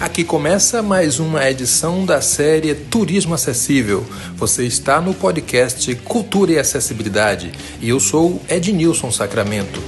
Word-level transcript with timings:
Aqui 0.00 0.24
começa 0.24 0.82
mais 0.82 1.20
uma 1.20 1.46
edição 1.46 2.06
da 2.06 2.22
série 2.22 2.74
Turismo 2.74 3.34
Acessível. 3.34 4.00
Você 4.34 4.64
está 4.64 4.98
no 4.98 5.12
podcast 5.12 5.94
Cultura 5.96 6.52
e 6.52 6.58
Acessibilidade 6.58 7.52
e 7.82 7.90
eu 7.90 8.00
sou 8.00 8.40
Ednilson 8.48 9.10
Sacramento. 9.10 9.78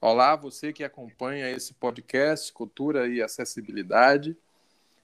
Olá, 0.00 0.34
você 0.36 0.72
que 0.72 0.84
acompanha 0.84 1.50
esse 1.50 1.74
podcast 1.74 2.50
Cultura 2.50 3.06
e 3.06 3.20
Acessibilidade. 3.20 4.34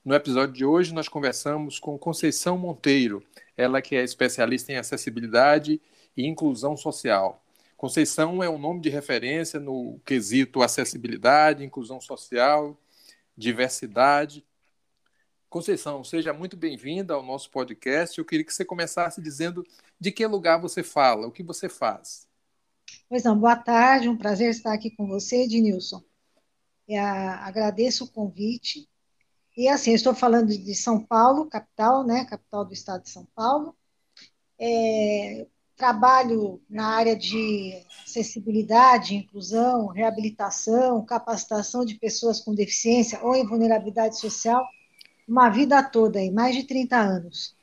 No 0.03 0.15
episódio 0.15 0.55
de 0.55 0.65
hoje, 0.65 0.91
nós 0.95 1.07
conversamos 1.07 1.77
com 1.77 1.95
Conceição 1.95 2.57
Monteiro, 2.57 3.23
ela 3.55 3.83
que 3.83 3.95
é 3.95 4.03
especialista 4.03 4.71
em 4.71 4.77
acessibilidade 4.77 5.79
e 6.17 6.25
inclusão 6.25 6.75
social. 6.75 7.43
Conceição 7.77 8.41
é 8.41 8.49
um 8.49 8.57
nome 8.57 8.81
de 8.81 8.89
referência 8.89 9.59
no 9.59 9.99
quesito 10.03 10.63
acessibilidade, 10.63 11.63
inclusão 11.63 12.01
social, 12.01 12.75
diversidade. 13.37 14.43
Conceição, 15.47 16.03
seja 16.03 16.33
muito 16.33 16.57
bem-vinda 16.57 17.13
ao 17.13 17.21
nosso 17.21 17.51
podcast. 17.51 18.17
Eu 18.17 18.25
queria 18.25 18.43
que 18.43 18.51
você 18.51 18.65
começasse 18.65 19.21
dizendo 19.21 19.63
de 19.99 20.11
que 20.11 20.25
lugar 20.25 20.59
você 20.59 20.81
fala, 20.81 21.27
o 21.27 21.31
que 21.31 21.43
você 21.43 21.69
faz. 21.69 22.27
Pois 23.07 23.23
não, 23.23 23.37
boa 23.39 23.55
tarde, 23.55 24.09
um 24.09 24.17
prazer 24.17 24.49
estar 24.49 24.73
aqui 24.73 24.89
com 24.89 25.07
você, 25.07 25.43
Ednilson. 25.43 26.03
Eu 26.87 26.99
agradeço 26.99 28.05
o 28.05 28.11
convite 28.11 28.89
e 29.55 29.67
assim, 29.67 29.93
estou 29.93 30.15
falando 30.15 30.47
de 30.47 30.73
São 30.73 31.03
Paulo, 31.03 31.47
capital, 31.47 32.03
né, 32.03 32.25
capital 32.25 32.65
do 32.65 32.73
estado 32.73 33.03
de 33.03 33.11
São 33.11 33.27
Paulo. 33.35 33.77
É, 34.59 35.45
trabalho 35.77 36.59
na 36.67 36.87
área 36.87 37.15
de 37.15 37.71
acessibilidade, 38.03 39.15
inclusão, 39.15 39.87
reabilitação, 39.87 41.05
capacitação 41.05 41.85
de 41.85 41.95
pessoas 41.95 42.39
com 42.39 42.55
deficiência 42.55 43.23
ou 43.23 43.35
em 43.35 43.45
vulnerabilidade 43.45 44.19
social, 44.19 44.67
uma 45.27 45.49
vida 45.49 45.83
toda, 45.83 46.17
aí, 46.17 46.31
mais 46.31 46.55
de 46.55 46.63
30 46.63 46.97
anos. 46.97 47.55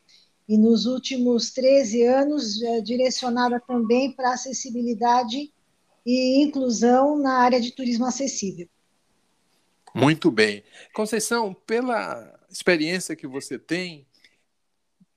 E 0.48 0.56
nos 0.56 0.86
últimos 0.86 1.50
13 1.50 2.05
anos, 2.05 2.62
é, 2.62 2.80
direcionada 2.80 3.61
também 3.66 4.12
para 4.12 4.34
acessibilidade 4.34 5.53
e 6.06 6.42
inclusão 6.42 7.19
na 7.19 7.38
área 7.38 7.60
de 7.60 7.72
turismo 7.72 8.05
acessível. 8.06 8.69
Muito 9.94 10.31
bem. 10.31 10.62
Conceição, 10.92 11.55
pela 11.66 12.38
experiência 12.50 13.16
que 13.16 13.27
você 13.27 13.58
tem, 13.58 14.06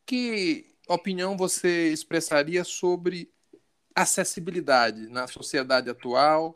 que 0.06 0.77
opinião 0.96 1.38
você 1.38 1.92
expressaria 1.92 2.64
sobre 2.64 3.32
acessibilidade 3.96 5.08
na 5.10 5.28
sociedade 5.28 5.90
atual 5.90 6.56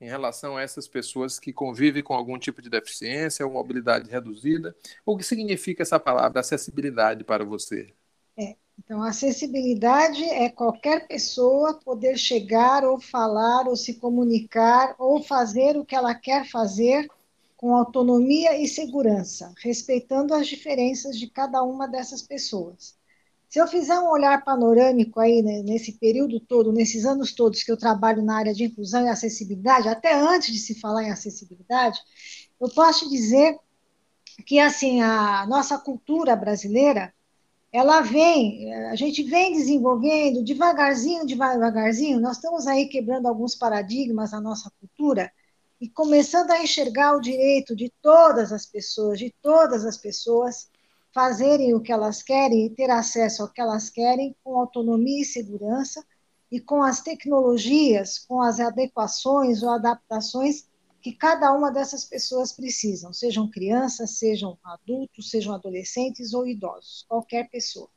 em 0.00 0.06
relação 0.06 0.56
a 0.56 0.62
essas 0.62 0.88
pessoas 0.88 1.38
que 1.38 1.52
convivem 1.52 2.02
com 2.02 2.14
algum 2.14 2.38
tipo 2.38 2.62
de 2.62 2.70
deficiência 2.70 3.46
ou 3.46 3.52
mobilidade 3.52 4.10
reduzida? 4.10 4.74
O 5.04 5.16
que 5.16 5.22
significa 5.22 5.82
essa 5.82 6.00
palavra 6.00 6.40
acessibilidade 6.40 7.22
para 7.22 7.44
você? 7.44 7.92
É, 8.38 8.56
então, 8.78 9.02
acessibilidade 9.02 10.24
é 10.24 10.48
qualquer 10.48 11.06
pessoa 11.06 11.74
poder 11.74 12.16
chegar 12.16 12.82
ou 12.82 12.98
falar 12.98 13.68
ou 13.68 13.76
se 13.76 13.94
comunicar 13.94 14.94
ou 14.98 15.22
fazer 15.22 15.76
o 15.76 15.84
que 15.84 15.94
ela 15.94 16.14
quer 16.14 16.48
fazer 16.48 17.06
com 17.58 17.76
autonomia 17.76 18.58
e 18.58 18.66
segurança, 18.66 19.52
respeitando 19.58 20.32
as 20.32 20.48
diferenças 20.48 21.18
de 21.18 21.28
cada 21.28 21.62
uma 21.62 21.86
dessas 21.86 22.22
pessoas. 22.22 22.98
Se 23.50 23.58
eu 23.58 23.66
fizer 23.66 23.98
um 23.98 24.08
olhar 24.08 24.44
panorâmico 24.44 25.18
aí 25.18 25.42
né, 25.42 25.60
nesse 25.64 25.94
período 25.94 26.38
todo, 26.38 26.72
nesses 26.72 27.04
anos 27.04 27.32
todos 27.32 27.64
que 27.64 27.72
eu 27.72 27.76
trabalho 27.76 28.22
na 28.22 28.38
área 28.38 28.54
de 28.54 28.62
inclusão 28.62 29.04
e 29.04 29.08
acessibilidade, 29.08 29.88
até 29.88 30.14
antes 30.14 30.52
de 30.52 30.60
se 30.60 30.78
falar 30.78 31.02
em 31.02 31.10
acessibilidade, 31.10 31.98
eu 32.60 32.68
posso 32.68 33.10
dizer 33.10 33.58
que 34.46 34.60
assim 34.60 35.02
a 35.02 35.44
nossa 35.48 35.76
cultura 35.76 36.36
brasileira, 36.36 37.12
ela 37.72 38.02
vem, 38.02 38.72
a 38.86 38.94
gente 38.94 39.24
vem 39.24 39.52
desenvolvendo 39.52 40.44
devagarzinho, 40.44 41.26
devagarzinho. 41.26 42.20
Nós 42.20 42.36
estamos 42.36 42.68
aí 42.68 42.86
quebrando 42.86 43.26
alguns 43.26 43.56
paradigmas 43.56 44.30
na 44.30 44.40
nossa 44.40 44.70
cultura 44.78 45.28
e 45.80 45.88
começando 45.88 46.52
a 46.52 46.62
enxergar 46.62 47.16
o 47.16 47.20
direito 47.20 47.74
de 47.74 47.92
todas 48.00 48.52
as 48.52 48.64
pessoas, 48.64 49.18
de 49.18 49.34
todas 49.42 49.84
as 49.84 49.96
pessoas, 49.96 50.70
fazerem 51.12 51.74
o 51.74 51.80
que 51.80 51.92
elas 51.92 52.22
querem 52.22 52.66
e 52.66 52.70
ter 52.70 52.90
acesso 52.90 53.42
ao 53.42 53.48
que 53.48 53.60
elas 53.60 53.90
querem 53.90 54.36
com 54.44 54.58
autonomia 54.58 55.22
e 55.22 55.24
segurança 55.24 56.04
e 56.50 56.60
com 56.60 56.82
as 56.82 57.00
tecnologias, 57.00 58.18
com 58.18 58.40
as 58.42 58.58
adequações 58.58 59.62
ou 59.62 59.70
adaptações 59.70 60.68
que 61.00 61.12
cada 61.12 61.52
uma 61.52 61.70
dessas 61.70 62.04
pessoas 62.04 62.52
precisam, 62.52 63.12
sejam 63.12 63.48
crianças, 63.48 64.18
sejam 64.18 64.58
adultos, 64.62 65.30
sejam 65.30 65.54
adolescentes 65.54 66.34
ou 66.34 66.46
idosos, 66.46 67.04
qualquer 67.08 67.48
pessoa. 67.48 67.88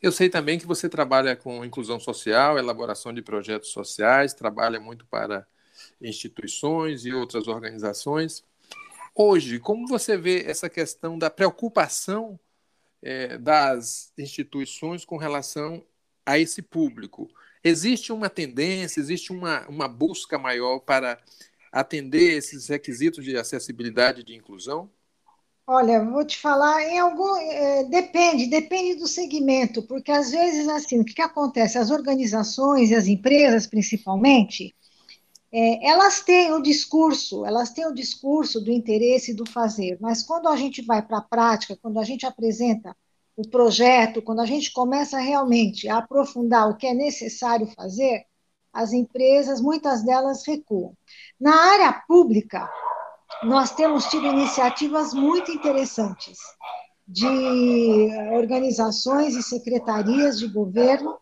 Eu 0.00 0.12
sei 0.12 0.28
também 0.28 0.58
que 0.58 0.66
você 0.66 0.88
trabalha 0.88 1.36
com 1.36 1.64
inclusão 1.64 1.98
social, 1.98 2.56
elaboração 2.56 3.12
de 3.12 3.20
projetos 3.20 3.70
sociais, 3.70 4.32
trabalha 4.32 4.80
muito 4.80 5.04
para 5.06 5.46
instituições 6.00 7.04
e 7.04 7.12
outras 7.12 7.48
organizações. 7.48 8.44
Hoje, 9.20 9.58
como 9.58 9.84
você 9.88 10.16
vê 10.16 10.44
essa 10.46 10.70
questão 10.70 11.18
da 11.18 11.28
preocupação 11.28 12.38
é, 13.02 13.36
das 13.36 14.12
instituições 14.16 15.04
com 15.04 15.16
relação 15.16 15.84
a 16.24 16.38
esse 16.38 16.62
público? 16.62 17.28
Existe 17.64 18.12
uma 18.12 18.30
tendência, 18.30 19.00
existe 19.00 19.32
uma, 19.32 19.66
uma 19.66 19.88
busca 19.88 20.38
maior 20.38 20.78
para 20.78 21.18
atender 21.72 22.36
esses 22.36 22.68
requisitos 22.68 23.24
de 23.24 23.36
acessibilidade 23.36 24.20
e 24.20 24.24
de 24.24 24.36
inclusão? 24.36 24.88
Olha, 25.66 26.04
vou 26.04 26.24
te 26.24 26.38
falar, 26.38 26.80
em 26.84 27.00
algum 27.00 27.36
é, 27.38 27.84
depende, 27.90 28.46
depende 28.46 29.00
do 29.00 29.08
segmento, 29.08 29.82
porque 29.82 30.12
às 30.12 30.30
vezes 30.30 30.68
assim, 30.68 31.00
o 31.00 31.04
que, 31.04 31.14
que 31.14 31.22
acontece? 31.22 31.76
As 31.76 31.90
organizações 31.90 32.90
e 32.90 32.94
as 32.94 33.08
empresas, 33.08 33.66
principalmente, 33.66 34.72
é, 35.52 35.88
elas 35.88 36.20
têm 36.20 36.52
o 36.52 36.60
discurso, 36.60 37.44
elas 37.44 37.70
têm 37.70 37.86
o 37.86 37.94
discurso 37.94 38.60
do 38.60 38.70
interesse 38.70 39.32
do 39.32 39.48
fazer, 39.50 39.96
mas 40.00 40.22
quando 40.22 40.48
a 40.48 40.56
gente 40.56 40.82
vai 40.82 41.00
para 41.00 41.18
a 41.18 41.22
prática, 41.22 41.78
quando 41.80 41.98
a 41.98 42.04
gente 42.04 42.26
apresenta 42.26 42.94
o 43.36 43.48
projeto, 43.48 44.20
quando 44.20 44.40
a 44.40 44.46
gente 44.46 44.72
começa 44.72 45.18
realmente 45.18 45.88
a 45.88 45.98
aprofundar 45.98 46.68
o 46.68 46.76
que 46.76 46.86
é 46.86 46.92
necessário 46.92 47.66
fazer, 47.68 48.24
as 48.72 48.92
empresas, 48.92 49.60
muitas 49.60 50.04
delas 50.04 50.46
recuam. 50.46 50.92
Na 51.40 51.54
área 51.54 51.92
pública, 52.06 52.68
nós 53.42 53.70
temos 53.70 54.06
tido 54.06 54.26
iniciativas 54.26 55.14
muito 55.14 55.50
interessantes 55.50 56.38
de 57.06 58.10
organizações 58.32 59.34
e 59.34 59.42
secretarias 59.42 60.38
de 60.38 60.48
governo 60.48 61.18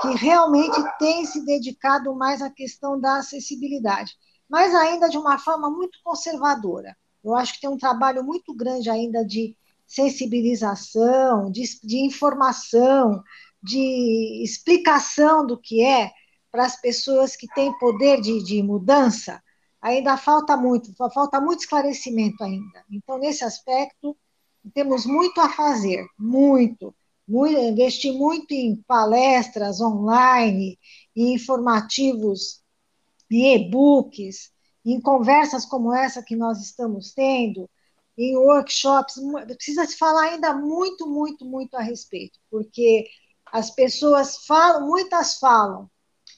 que 0.00 0.08
realmente 0.14 0.82
tem 0.98 1.24
se 1.24 1.44
dedicado 1.44 2.14
mais 2.14 2.42
à 2.42 2.50
questão 2.50 2.98
da 2.98 3.18
acessibilidade, 3.18 4.12
mas 4.48 4.74
ainda 4.74 5.08
de 5.08 5.18
uma 5.18 5.38
forma 5.38 5.70
muito 5.70 5.98
conservadora. 6.02 6.96
Eu 7.22 7.34
acho 7.34 7.54
que 7.54 7.60
tem 7.60 7.70
um 7.70 7.78
trabalho 7.78 8.24
muito 8.24 8.54
grande 8.54 8.88
ainda 8.88 9.24
de 9.24 9.56
sensibilização, 9.86 11.50
de, 11.50 11.62
de 11.82 11.98
informação, 11.98 13.22
de 13.62 14.42
explicação 14.42 15.46
do 15.46 15.58
que 15.58 15.84
é 15.84 16.10
para 16.50 16.64
as 16.64 16.80
pessoas 16.80 17.36
que 17.36 17.46
têm 17.54 17.76
poder 17.78 18.20
de, 18.20 18.42
de 18.42 18.62
mudança. 18.62 19.42
Ainda 19.82 20.16
falta 20.16 20.56
muito, 20.56 20.92
falta 21.12 21.40
muito 21.40 21.60
esclarecimento 21.60 22.42
ainda. 22.42 22.84
Então, 22.90 23.18
nesse 23.18 23.44
aspecto, 23.44 24.16
temos 24.74 25.06
muito 25.06 25.40
a 25.40 25.48
fazer, 25.48 26.06
muito 26.18 26.94
muito, 27.30 27.58
investi 27.60 28.10
muito 28.10 28.52
em 28.52 28.74
palestras 28.88 29.80
online, 29.80 30.76
em 31.14 31.34
informativos, 31.34 32.60
em 33.30 33.54
e-books, 33.54 34.50
em 34.84 35.00
conversas 35.00 35.64
como 35.64 35.94
essa 35.94 36.24
que 36.24 36.34
nós 36.34 36.60
estamos 36.60 37.12
tendo, 37.12 37.70
em 38.18 38.36
workshops. 38.36 39.14
Precisa 39.56 39.86
se 39.86 39.96
falar 39.96 40.30
ainda 40.30 40.52
muito, 40.54 41.06
muito, 41.06 41.44
muito 41.44 41.76
a 41.76 41.80
respeito, 41.80 42.38
porque 42.50 43.08
as 43.52 43.70
pessoas 43.70 44.44
falam, 44.44 44.88
muitas 44.88 45.38
falam 45.38 45.88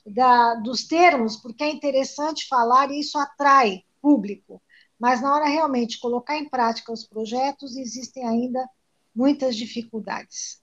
da, 0.07 0.57
dos 0.57 0.87
termos, 0.87 1.37
porque 1.37 1.65
é 1.65 1.71
interessante 1.71 2.47
falar 2.49 2.91
e 2.91 3.01
isso 3.01 3.19
atrai 3.19 3.83
público. 4.03 4.63
Mas 4.99 5.23
na 5.23 5.35
hora 5.35 5.47
realmente 5.47 5.99
colocar 5.99 6.37
em 6.37 6.49
prática 6.51 6.93
os 6.93 7.07
projetos, 7.07 7.77
existem 7.77 8.27
ainda 8.27 8.69
muitas 9.15 9.57
dificuldades. 9.57 10.62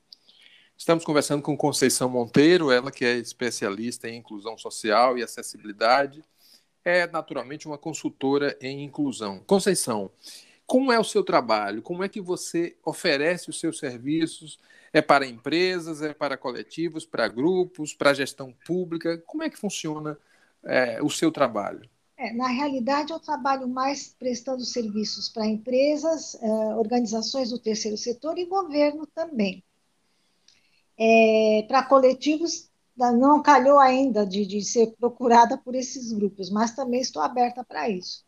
Estamos 0.80 1.04
conversando 1.04 1.44
com 1.44 1.58
Conceição 1.58 2.10
Monteiro, 2.10 2.72
ela 2.72 2.90
que 2.90 3.04
é 3.04 3.18
especialista 3.18 4.08
em 4.08 4.16
inclusão 4.16 4.58
social 4.58 5.18
e 5.18 5.22
acessibilidade, 5.22 6.24
é 6.86 7.06
naturalmente 7.06 7.68
uma 7.68 7.78
consultora 7.78 8.58
em 8.62 8.86
inclusão. 8.86 9.44
Conceição, 9.46 10.10
como 10.66 10.90
é 10.90 10.98
o 10.98 11.04
seu 11.04 11.22
trabalho? 11.22 11.82
Como 11.82 12.02
é 12.02 12.08
que 12.08 12.22
você 12.22 12.78
oferece 12.86 13.50
os 13.50 13.60
seus 13.60 13.78
serviços? 13.78 14.58
É 14.94 15.02
para 15.02 15.28
empresas, 15.28 16.02
é 16.02 16.14
para 16.14 16.38
coletivos, 16.38 17.06
para 17.06 17.28
grupos, 17.28 17.94
para 17.94 18.14
gestão 18.14 18.56
pública? 18.66 19.18
Como 19.28 19.44
é 19.44 19.50
que 19.50 19.58
funciona 19.58 20.18
é, 20.64 21.04
o 21.04 21.10
seu 21.10 21.30
trabalho? 21.30 21.90
É, 22.16 22.32
na 22.32 22.48
realidade, 22.48 23.12
eu 23.12 23.20
trabalho 23.20 23.68
mais 23.68 24.16
prestando 24.18 24.64
serviços 24.64 25.28
para 25.28 25.46
empresas, 25.46 26.36
eh, 26.36 26.76
organizações 26.76 27.50
do 27.50 27.60
terceiro 27.60 27.98
setor 27.98 28.38
e 28.38 28.46
governo 28.46 29.06
também. 29.08 29.62
É, 31.00 31.64
para 31.68 31.84
coletivos, 31.84 32.70
não 32.98 33.42
calhou 33.42 33.80
ainda 33.80 34.26
de, 34.26 34.46
de, 34.46 34.62
ser 34.62 34.94
procurada 35.00 35.58
por 35.58 35.74
esses 35.74 36.12
grupos, 36.12 36.50
mas 36.50 36.76
também 36.76 37.00
estou 37.00 37.22
aberta 37.22 37.64
para 37.64 37.90
isso. 37.90 38.26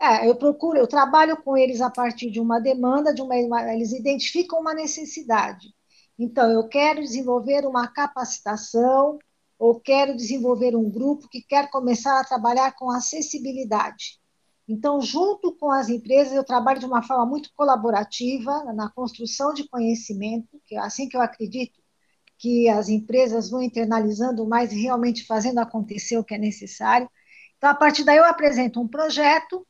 É, 0.00 0.28
eu 0.28 0.36
procuro, 0.36 0.78
eu 0.78 0.86
trabalho 0.86 1.36
com 1.42 1.56
eles 1.56 1.80
a 1.80 1.90
partir 1.90 2.30
de 2.30 2.40
uma 2.40 2.60
demanda, 2.60 3.12
de 3.12 3.20
uma, 3.22 3.36
eles 3.72 3.92
identificam 3.92 4.60
uma 4.60 4.74
necessidade. 4.74 5.74
Então, 6.18 6.50
eu 6.50 6.68
quero 6.68 7.00
desenvolver 7.00 7.66
uma 7.66 7.88
capacitação 7.88 9.18
ou 9.58 9.80
quero 9.80 10.16
desenvolver 10.16 10.76
um 10.76 10.88
grupo 10.90 11.28
que 11.28 11.42
quer 11.42 11.70
começar 11.70 12.20
a 12.20 12.24
trabalhar 12.24 12.72
com 12.76 12.90
acessibilidade. 12.90 14.20
Então, 14.68 15.00
junto 15.00 15.52
com 15.56 15.70
as 15.70 15.88
empresas, 15.88 16.32
eu 16.32 16.44
trabalho 16.44 16.80
de 16.80 16.86
uma 16.86 17.02
forma 17.02 17.26
muito 17.26 17.50
colaborativa 17.54 18.72
na 18.72 18.88
construção 18.90 19.52
de 19.52 19.68
conhecimento, 19.68 20.60
que 20.66 20.76
é 20.76 20.78
assim 20.78 21.08
que 21.08 21.16
eu 21.16 21.20
acredito 21.20 21.81
que 22.42 22.68
as 22.68 22.88
empresas 22.88 23.48
vão 23.48 23.62
internalizando 23.62 24.44
mais 24.44 24.72
e 24.72 24.82
realmente 24.82 25.24
fazendo 25.24 25.60
acontecer 25.60 26.18
o 26.18 26.24
que 26.24 26.34
é 26.34 26.38
necessário. 26.38 27.08
Então, 27.56 27.70
a 27.70 27.74
partir 27.74 28.02
daí, 28.02 28.16
eu 28.16 28.24
apresento 28.24 28.80
um 28.80 28.88
projeto 28.88 29.64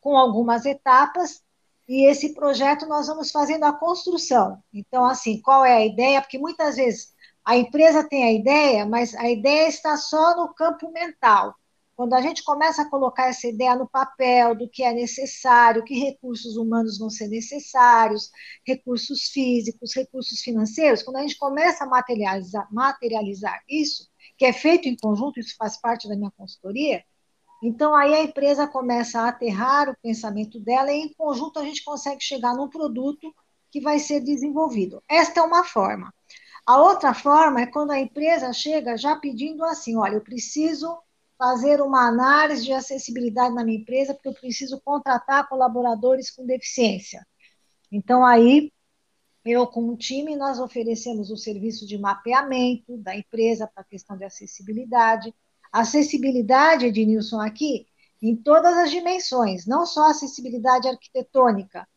com 0.00 0.16
algumas 0.16 0.64
etapas, 0.64 1.42
e 1.86 2.08
esse 2.08 2.32
projeto 2.32 2.86
nós 2.86 3.08
vamos 3.08 3.30
fazendo 3.30 3.64
a 3.64 3.74
construção. 3.74 4.62
Então, 4.72 5.04
assim, 5.04 5.38
qual 5.42 5.66
é 5.66 5.74
a 5.74 5.84
ideia? 5.84 6.22
Porque 6.22 6.38
muitas 6.38 6.76
vezes 6.76 7.12
a 7.44 7.58
empresa 7.58 8.02
tem 8.08 8.24
a 8.24 8.32
ideia, 8.32 8.86
mas 8.86 9.14
a 9.14 9.28
ideia 9.28 9.68
está 9.68 9.98
só 9.98 10.34
no 10.34 10.54
campo 10.54 10.90
mental. 10.90 11.54
Quando 11.94 12.14
a 12.14 12.20
gente 12.20 12.42
começa 12.42 12.82
a 12.82 12.90
colocar 12.90 13.28
essa 13.28 13.46
ideia 13.46 13.76
no 13.76 13.88
papel 13.88 14.54
do 14.54 14.68
que 14.68 14.82
é 14.82 14.92
necessário, 14.92 15.84
que 15.84 15.94
recursos 15.94 16.56
humanos 16.56 16.98
vão 16.98 17.10
ser 17.10 17.28
necessários, 17.28 18.30
recursos 18.66 19.28
físicos, 19.28 19.94
recursos 19.94 20.40
financeiros, 20.40 21.02
quando 21.02 21.16
a 21.16 21.22
gente 21.22 21.36
começa 21.36 21.84
a 21.84 21.86
materializar, 21.86 22.66
materializar 22.72 23.60
isso, 23.68 24.08
que 24.38 24.44
é 24.44 24.52
feito 24.52 24.88
em 24.88 24.96
conjunto, 24.96 25.38
isso 25.38 25.54
faz 25.56 25.78
parte 25.78 26.08
da 26.08 26.16
minha 26.16 26.32
consultoria, 26.36 27.04
então 27.62 27.94
aí 27.94 28.12
a 28.12 28.22
empresa 28.22 28.66
começa 28.66 29.20
a 29.20 29.28
aterrar 29.28 29.88
o 29.88 29.96
pensamento 30.02 30.58
dela 30.58 30.90
e 30.90 31.02
em 31.02 31.12
conjunto 31.14 31.60
a 31.60 31.64
gente 31.64 31.84
consegue 31.84 32.20
chegar 32.20 32.56
num 32.56 32.68
produto 32.68 33.32
que 33.70 33.80
vai 33.80 34.00
ser 34.00 34.20
desenvolvido. 34.20 35.00
Esta 35.08 35.40
é 35.40 35.42
uma 35.44 35.62
forma. 35.62 36.12
A 36.66 36.80
outra 36.80 37.14
forma 37.14 37.60
é 37.60 37.66
quando 37.66 37.92
a 37.92 38.00
empresa 38.00 38.52
chega 38.52 38.96
já 38.96 39.14
pedindo 39.14 39.64
assim: 39.64 39.96
olha, 39.96 40.16
eu 40.16 40.20
preciso 40.20 40.98
fazer 41.42 41.82
uma 41.82 42.06
análise 42.06 42.64
de 42.64 42.72
acessibilidade 42.72 43.52
na 43.52 43.64
minha 43.64 43.80
empresa, 43.80 44.14
porque 44.14 44.28
eu 44.28 44.32
preciso 44.34 44.80
contratar 44.80 45.48
colaboradores 45.48 46.30
com 46.30 46.46
deficiência. 46.46 47.26
Então, 47.90 48.24
aí, 48.24 48.70
eu, 49.44 49.66
com 49.66 49.88
o 49.88 49.96
time, 49.96 50.36
nós 50.36 50.60
oferecemos 50.60 51.32
o 51.32 51.36
serviço 51.36 51.84
de 51.84 51.98
mapeamento 51.98 52.96
da 52.96 53.16
empresa 53.16 53.66
para 53.66 53.82
a 53.82 53.86
questão 53.86 54.16
de 54.16 54.22
acessibilidade. 54.22 55.34
Acessibilidade, 55.72 56.86
Ednilson, 56.86 57.40
aqui, 57.40 57.88
em 58.22 58.36
todas 58.36 58.78
as 58.78 58.92
dimensões, 58.92 59.66
não 59.66 59.84
só 59.84 60.10
acessibilidade 60.10 60.86
arquitetônica, 60.86 61.88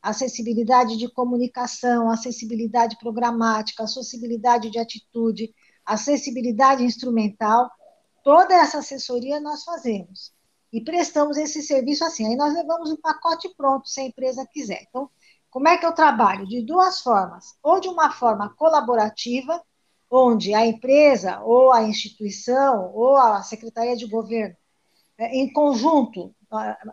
acessibilidade 0.00 0.96
de 0.96 1.08
comunicação, 1.10 2.08
acessibilidade 2.08 2.96
programática, 3.00 3.82
acessibilidade 3.82 4.70
de 4.70 4.78
atitude, 4.78 5.52
acessibilidade 5.84 6.84
instrumental, 6.84 7.68
toda 8.22 8.54
essa 8.54 8.78
assessoria 8.78 9.40
nós 9.40 9.64
fazemos. 9.64 10.32
E 10.72 10.80
prestamos 10.80 11.36
esse 11.36 11.62
serviço 11.62 12.04
assim. 12.04 12.26
Aí 12.26 12.36
nós 12.36 12.54
levamos 12.54 12.90
o 12.90 12.98
pacote 12.98 13.48
pronto, 13.56 13.88
se 13.88 14.00
a 14.00 14.04
empresa 14.04 14.46
quiser. 14.46 14.86
Então, 14.88 15.10
como 15.50 15.68
é 15.68 15.76
que 15.76 15.84
eu 15.84 15.92
trabalho? 15.92 16.46
De 16.46 16.62
duas 16.62 17.00
formas. 17.00 17.54
Ou 17.62 17.78
de 17.78 17.88
uma 17.88 18.10
forma 18.10 18.54
colaborativa, 18.54 19.62
onde 20.10 20.54
a 20.54 20.66
empresa, 20.66 21.40
ou 21.40 21.72
a 21.72 21.82
instituição, 21.82 22.92
ou 22.94 23.16
a 23.16 23.42
secretaria 23.42 23.96
de 23.96 24.06
governo, 24.06 24.56
é, 25.18 25.36
em 25.36 25.52
conjunto, 25.52 26.34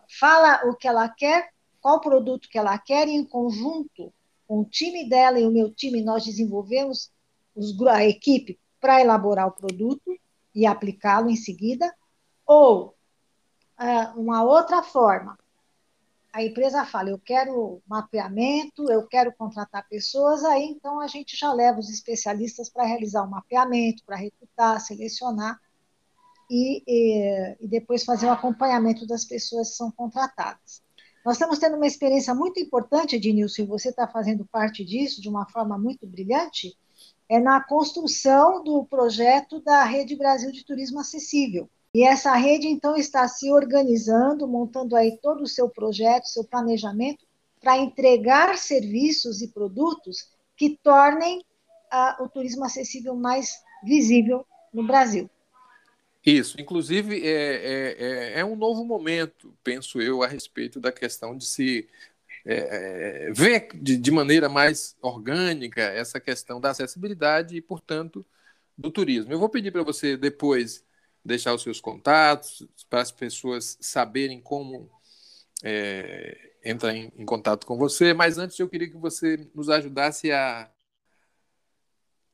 fala 0.08 0.62
o 0.68 0.74
que 0.74 0.86
ela 0.86 1.08
quer 1.08 1.50
qual 1.80 2.00
produto 2.00 2.48
que 2.48 2.58
ela 2.58 2.78
quer 2.78 3.08
e 3.08 3.12
em 3.12 3.24
conjunto 3.24 4.12
com 4.46 4.60
o 4.60 4.64
time 4.64 5.08
dela 5.08 5.38
e 5.38 5.46
o 5.46 5.50
meu 5.50 5.72
time 5.72 6.02
nós 6.02 6.24
desenvolvemos 6.24 7.10
os, 7.54 7.80
a 7.86 8.04
equipe 8.04 8.58
para 8.80 9.00
elaborar 9.00 9.48
o 9.48 9.52
produto 9.52 10.16
e 10.54 10.66
aplicá-lo 10.66 11.30
em 11.30 11.36
seguida, 11.36 11.94
ou 12.46 12.96
uh, 13.78 14.20
uma 14.20 14.42
outra 14.42 14.82
forma, 14.82 15.38
a 16.32 16.44
empresa 16.44 16.84
fala, 16.84 17.10
eu 17.10 17.18
quero 17.18 17.82
mapeamento, 17.88 18.90
eu 18.90 19.06
quero 19.06 19.32
contratar 19.34 19.88
pessoas, 19.88 20.44
aí 20.44 20.64
então 20.64 21.00
a 21.00 21.08
gente 21.08 21.36
já 21.36 21.52
leva 21.52 21.80
os 21.80 21.90
especialistas 21.90 22.68
para 22.68 22.84
realizar 22.84 23.22
o 23.22 23.30
mapeamento, 23.30 24.04
para 24.04 24.16
recrutar, 24.16 24.80
selecionar 24.80 25.60
e, 26.48 26.82
e, 26.86 27.56
e 27.60 27.68
depois 27.68 28.04
fazer 28.04 28.26
o 28.26 28.32
acompanhamento 28.32 29.06
das 29.06 29.24
pessoas 29.24 29.70
que 29.70 29.76
são 29.76 29.90
contratadas. 29.90 30.82
Nós 31.24 31.34
estamos 31.34 31.58
tendo 31.58 31.76
uma 31.76 31.86
experiência 31.86 32.34
muito 32.34 32.60
importante, 32.60 33.16
Ednilson, 33.16 33.62
e 33.62 33.66
você 33.66 33.90
está 33.90 34.06
fazendo 34.06 34.44
parte 34.46 34.84
disso 34.84 35.20
de 35.20 35.28
uma 35.28 35.46
forma 35.46 35.76
muito 35.76 36.06
brilhante, 36.06 36.76
é 37.30 37.38
na 37.38 37.62
construção 37.62 38.64
do 38.64 38.84
projeto 38.84 39.60
da 39.60 39.84
Rede 39.84 40.16
Brasil 40.16 40.50
de 40.50 40.64
Turismo 40.64 40.98
Acessível. 40.98 41.70
E 41.94 42.02
essa 42.02 42.34
rede, 42.34 42.66
então, 42.66 42.96
está 42.96 43.28
se 43.28 43.52
organizando, 43.52 44.48
montando 44.48 44.96
aí 44.96 45.16
todo 45.22 45.44
o 45.44 45.46
seu 45.46 45.68
projeto, 45.68 46.26
seu 46.26 46.42
planejamento, 46.42 47.24
para 47.60 47.78
entregar 47.78 48.58
serviços 48.58 49.42
e 49.42 49.48
produtos 49.48 50.28
que 50.56 50.76
tornem 50.82 51.38
uh, 51.38 52.24
o 52.24 52.28
turismo 52.28 52.64
acessível 52.64 53.14
mais 53.14 53.62
visível 53.84 54.44
no 54.74 54.84
Brasil. 54.84 55.30
Isso, 56.26 56.60
inclusive 56.60 57.24
é, 57.24 57.30
é, 57.30 57.96
é, 57.98 58.40
é, 58.40 58.44
um 58.44 58.56
novo 58.56 58.84
momento, 58.84 59.54
penso 59.64 60.02
eu, 60.02 60.22
a 60.22 60.26
respeito 60.26 60.78
da 60.78 60.92
questão 60.92 61.36
de 61.36 61.46
se 61.46 61.88
é, 62.44 63.26
é, 63.28 63.32
ver 63.32 63.68
de, 63.74 63.96
de, 63.96 64.10
maneira 64.10 64.48
mais 64.48 64.96
orgânica 65.00 65.82
essa 65.82 66.18
questão 66.18 66.60
da 66.60 66.70
acessibilidade 66.70 67.56
e, 67.56 67.60
portanto, 67.60 68.24
do 68.76 68.90
turismo. 68.90 69.32
Eu 69.32 69.38
vou 69.38 69.48
pedir 69.48 69.70
para 69.70 69.82
você 69.82 70.16
depois 70.16 70.84
deixar 71.24 71.54
os 71.54 71.62
seus 71.62 71.80
contatos, 71.80 72.66
para 72.88 73.02
as 73.02 73.12
pessoas 73.12 73.76
saberem 73.80 74.40
como 74.40 74.90
é, 75.62 76.52
entrar 76.64 76.94
em, 76.94 77.12
em 77.16 77.26
contato 77.26 77.66
com 77.66 77.76
você, 77.76 78.14
mas 78.14 78.38
antes 78.38 78.58
eu 78.58 78.68
queria 78.68 78.88
que 78.88 78.96
você 78.96 79.48
nos 79.54 79.68
ajudasse 79.68 80.32
a 80.32 80.70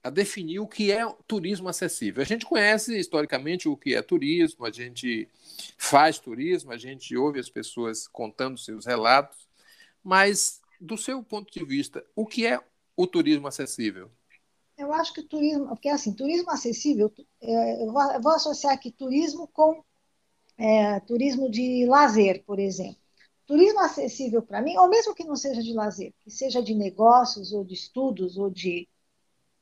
a 0.06 0.10
definir 0.10 0.60
o 0.60 0.68
que 0.68 0.92
é 0.92 1.04
turismo 1.26 1.68
acessível. 1.68 2.22
A 2.22 2.24
gente 2.24 2.46
conhece 2.46 2.96
historicamente 2.96 3.68
o 3.68 3.76
que 3.76 3.92
é 3.92 4.00
turismo, 4.00 4.64
a 4.64 4.70
gente 4.70 5.28
faz 5.76 6.16
turismo, 6.20 6.70
a 6.70 6.76
gente 6.76 7.16
ouve 7.16 7.40
as 7.40 7.50
pessoas 7.50 8.06
contando 8.06 8.56
seus 8.56 8.86
relatos, 8.86 9.48
mas 10.06 10.60
do 10.80 10.96
seu 10.96 11.20
ponto 11.20 11.52
de 11.52 11.64
vista, 11.64 12.04
o 12.14 12.24
que 12.24 12.46
é 12.46 12.60
o 12.96 13.08
turismo 13.08 13.48
acessível? 13.48 14.08
Eu 14.78 14.92
acho 14.92 15.12
que 15.12 15.20
turismo, 15.20 15.66
porque 15.66 15.88
assim, 15.88 16.14
turismo 16.14 16.48
acessível, 16.48 17.12
é, 17.40 17.82
eu 17.82 17.92
vou, 17.92 18.12
eu 18.12 18.20
vou 18.22 18.32
associar 18.32 18.72
aqui 18.72 18.92
turismo 18.92 19.48
com 19.48 19.82
é, 20.56 21.00
turismo 21.00 21.50
de 21.50 21.84
lazer, 21.86 22.44
por 22.44 22.60
exemplo. 22.60 23.00
Turismo 23.46 23.80
acessível 23.80 24.42
para 24.42 24.62
mim, 24.62 24.76
ou 24.76 24.88
mesmo 24.88 25.12
que 25.12 25.24
não 25.24 25.34
seja 25.34 25.60
de 25.60 25.72
lazer, 25.72 26.14
que 26.20 26.30
seja 26.30 26.62
de 26.62 26.72
negócios 26.72 27.52
ou 27.52 27.64
de 27.64 27.74
estudos 27.74 28.36
ou 28.36 28.48
de 28.48 28.88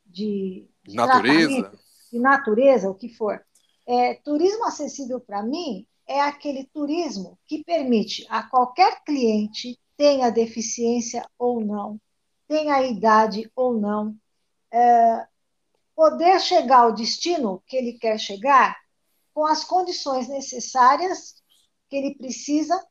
de, 0.05 0.69
de 0.85 0.95
natureza, 0.95 1.73
de 2.13 2.19
natureza, 2.19 2.91
o 2.91 2.95
que 2.95 3.09
for. 3.09 3.43
É, 3.87 4.15
turismo 4.17 4.67
acessível 4.67 5.19
para 5.19 5.43
mim 5.43 5.87
é 6.07 6.21
aquele 6.21 6.65
turismo 6.65 7.39
que 7.47 7.65
permite 7.65 8.27
a 8.29 8.43
qualquer 8.43 9.03
cliente, 9.05 9.79
tenha 9.97 10.31
deficiência 10.31 11.29
ou 11.39 11.61
não, 11.61 12.01
tenha 12.49 12.83
idade 12.83 13.51
ou 13.55 13.75
não, 13.75 14.17
é, 14.73 15.27
poder 15.95 16.41
chegar 16.41 16.81
ao 16.81 16.93
destino 16.93 17.63
que 17.67 17.77
ele 17.77 17.95
quer 17.95 18.19
chegar 18.19 18.77
com 19.33 19.45
as 19.47 19.65
condições 19.65 20.29
necessárias 20.29 21.35
que 21.89 21.97
ele 21.97 22.15
precisa, 22.15 22.85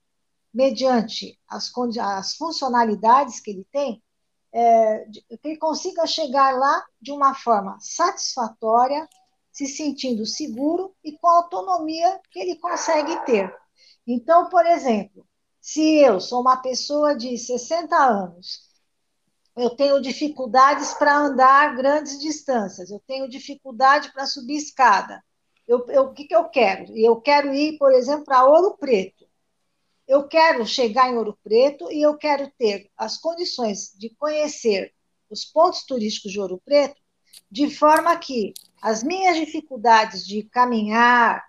mediante 0.54 1.40
as, 1.48 1.72
as 2.00 2.36
funcionalidades 2.36 3.40
que 3.40 3.52
ele 3.52 3.68
tem, 3.72 4.02
é, 4.54 5.06
que 5.10 5.40
ele 5.44 5.58
consiga 5.58 6.06
chegar 6.06 6.58
lá 6.58 6.86
de 7.02 7.12
uma 7.12 7.34
forma 7.34 7.78
satisfatória, 7.80 9.08
se 9.52 9.68
sentindo 9.68 10.26
seguro 10.26 10.96
e 11.04 11.18
com 11.18 11.28
a 11.28 11.38
autonomia 11.38 12.20
que 12.32 12.40
ele 12.40 12.56
consegue 12.58 13.24
ter. 13.26 13.54
Então, 14.06 14.50
por 14.50 14.66
exemplo, 14.66 15.26
se 15.64 16.00
eu 16.00 16.20
sou 16.20 16.42
uma 16.42 16.58
pessoa 16.58 17.16
de 17.16 17.38
60 17.38 17.96
anos, 17.96 18.68
eu 19.56 19.70
tenho 19.70 20.02
dificuldades 20.02 20.94
para 20.96 21.16
andar 21.18 21.78
grandes 21.78 22.20
distâncias, 22.20 22.92
eu 22.92 23.02
tenho 23.08 23.30
dificuldade 23.30 24.12
para 24.12 24.26
subir 24.26 24.58
escada, 24.58 25.24
Eu, 25.66 25.86
eu, 25.88 26.04
o 26.04 26.14
que, 26.14 26.26
que 26.26 26.36
eu 26.36 26.50
quero? 26.50 26.94
Eu 26.98 27.22
quero 27.22 27.54
ir, 27.54 27.78
por 27.78 27.94
exemplo, 27.94 28.26
para 28.26 28.44
Ouro 28.44 28.76
Preto. 28.78 29.26
Eu 30.06 30.28
quero 30.28 30.66
chegar 30.66 31.10
em 31.10 31.18
Ouro 31.18 31.40
Preto 31.42 31.90
e 31.90 32.02
eu 32.02 32.18
quero 32.18 32.52
ter 32.58 32.92
as 32.98 33.18
condições 33.18 33.94
de 33.98 34.10
conhecer 34.16 34.94
os 35.30 35.46
pontos 35.46 35.84
turísticos 35.86 36.34
de 36.34 36.42
Ouro 36.42 36.62
Preto, 36.66 37.02
de 37.50 37.70
forma 37.70 38.18
que 38.18 38.54
as 38.82 39.02
minhas 39.02 39.38
dificuldades 39.38 40.28
de 40.28 40.44
caminhar, 40.44 41.42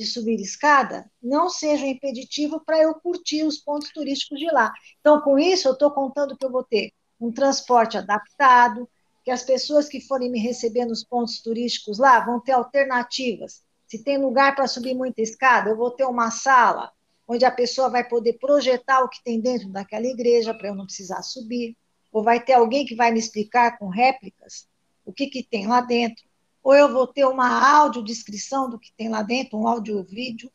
de 0.00 0.06
subir 0.06 0.40
escada, 0.40 1.10
não 1.22 1.50
sejam 1.50 1.86
impeditivo 1.86 2.58
para 2.64 2.78
eu 2.78 2.94
curtir 2.94 3.44
os 3.44 3.58
pontos 3.58 3.90
turísticos 3.90 4.38
de 4.38 4.46
lá. 4.46 4.72
Então, 4.98 5.20
com 5.20 5.38
isso, 5.38 5.68
eu 5.68 5.74
estou 5.74 5.90
contando 5.90 6.34
que 6.36 6.44
eu 6.44 6.50
vou 6.50 6.64
ter 6.64 6.90
um 7.20 7.30
transporte 7.30 7.98
adaptado, 7.98 8.88
que 9.22 9.30
as 9.30 9.42
pessoas 9.42 9.88
que 9.88 10.00
forem 10.00 10.30
me 10.30 10.40
receber 10.40 10.86
nos 10.86 11.04
pontos 11.04 11.42
turísticos 11.42 11.98
lá 11.98 12.18
vão 12.20 12.40
ter 12.40 12.52
alternativas. 12.52 13.62
Se 13.86 14.02
tem 14.02 14.16
lugar 14.16 14.56
para 14.56 14.66
subir 14.66 14.94
muita 14.94 15.20
escada, 15.20 15.68
eu 15.68 15.76
vou 15.76 15.90
ter 15.90 16.06
uma 16.06 16.30
sala 16.30 16.90
onde 17.28 17.44
a 17.44 17.50
pessoa 17.50 17.90
vai 17.90 18.02
poder 18.08 18.38
projetar 18.38 19.04
o 19.04 19.08
que 19.08 19.22
tem 19.22 19.38
dentro 19.38 19.68
daquela 19.68 20.06
igreja 20.06 20.54
para 20.54 20.68
eu 20.68 20.74
não 20.74 20.86
precisar 20.86 21.22
subir, 21.22 21.76
ou 22.10 22.24
vai 22.24 22.42
ter 22.42 22.54
alguém 22.54 22.86
que 22.86 22.96
vai 22.96 23.12
me 23.12 23.18
explicar 23.18 23.78
com 23.78 23.88
réplicas 23.88 24.66
o 25.04 25.12
que, 25.12 25.26
que 25.26 25.42
tem 25.42 25.66
lá 25.66 25.80
dentro, 25.80 26.24
ou 26.62 26.74
eu 26.74 26.92
vou 26.92 27.06
ter 27.06 27.24
uma 27.24 27.78
audiodescrição 27.78 28.68
do 28.68 28.78
que 28.78 28.92
tem 28.96 29.08
lá 29.08 29.22
dentro, 29.22 29.58
um 29.58 29.66
áudio-vídeo. 29.66 30.50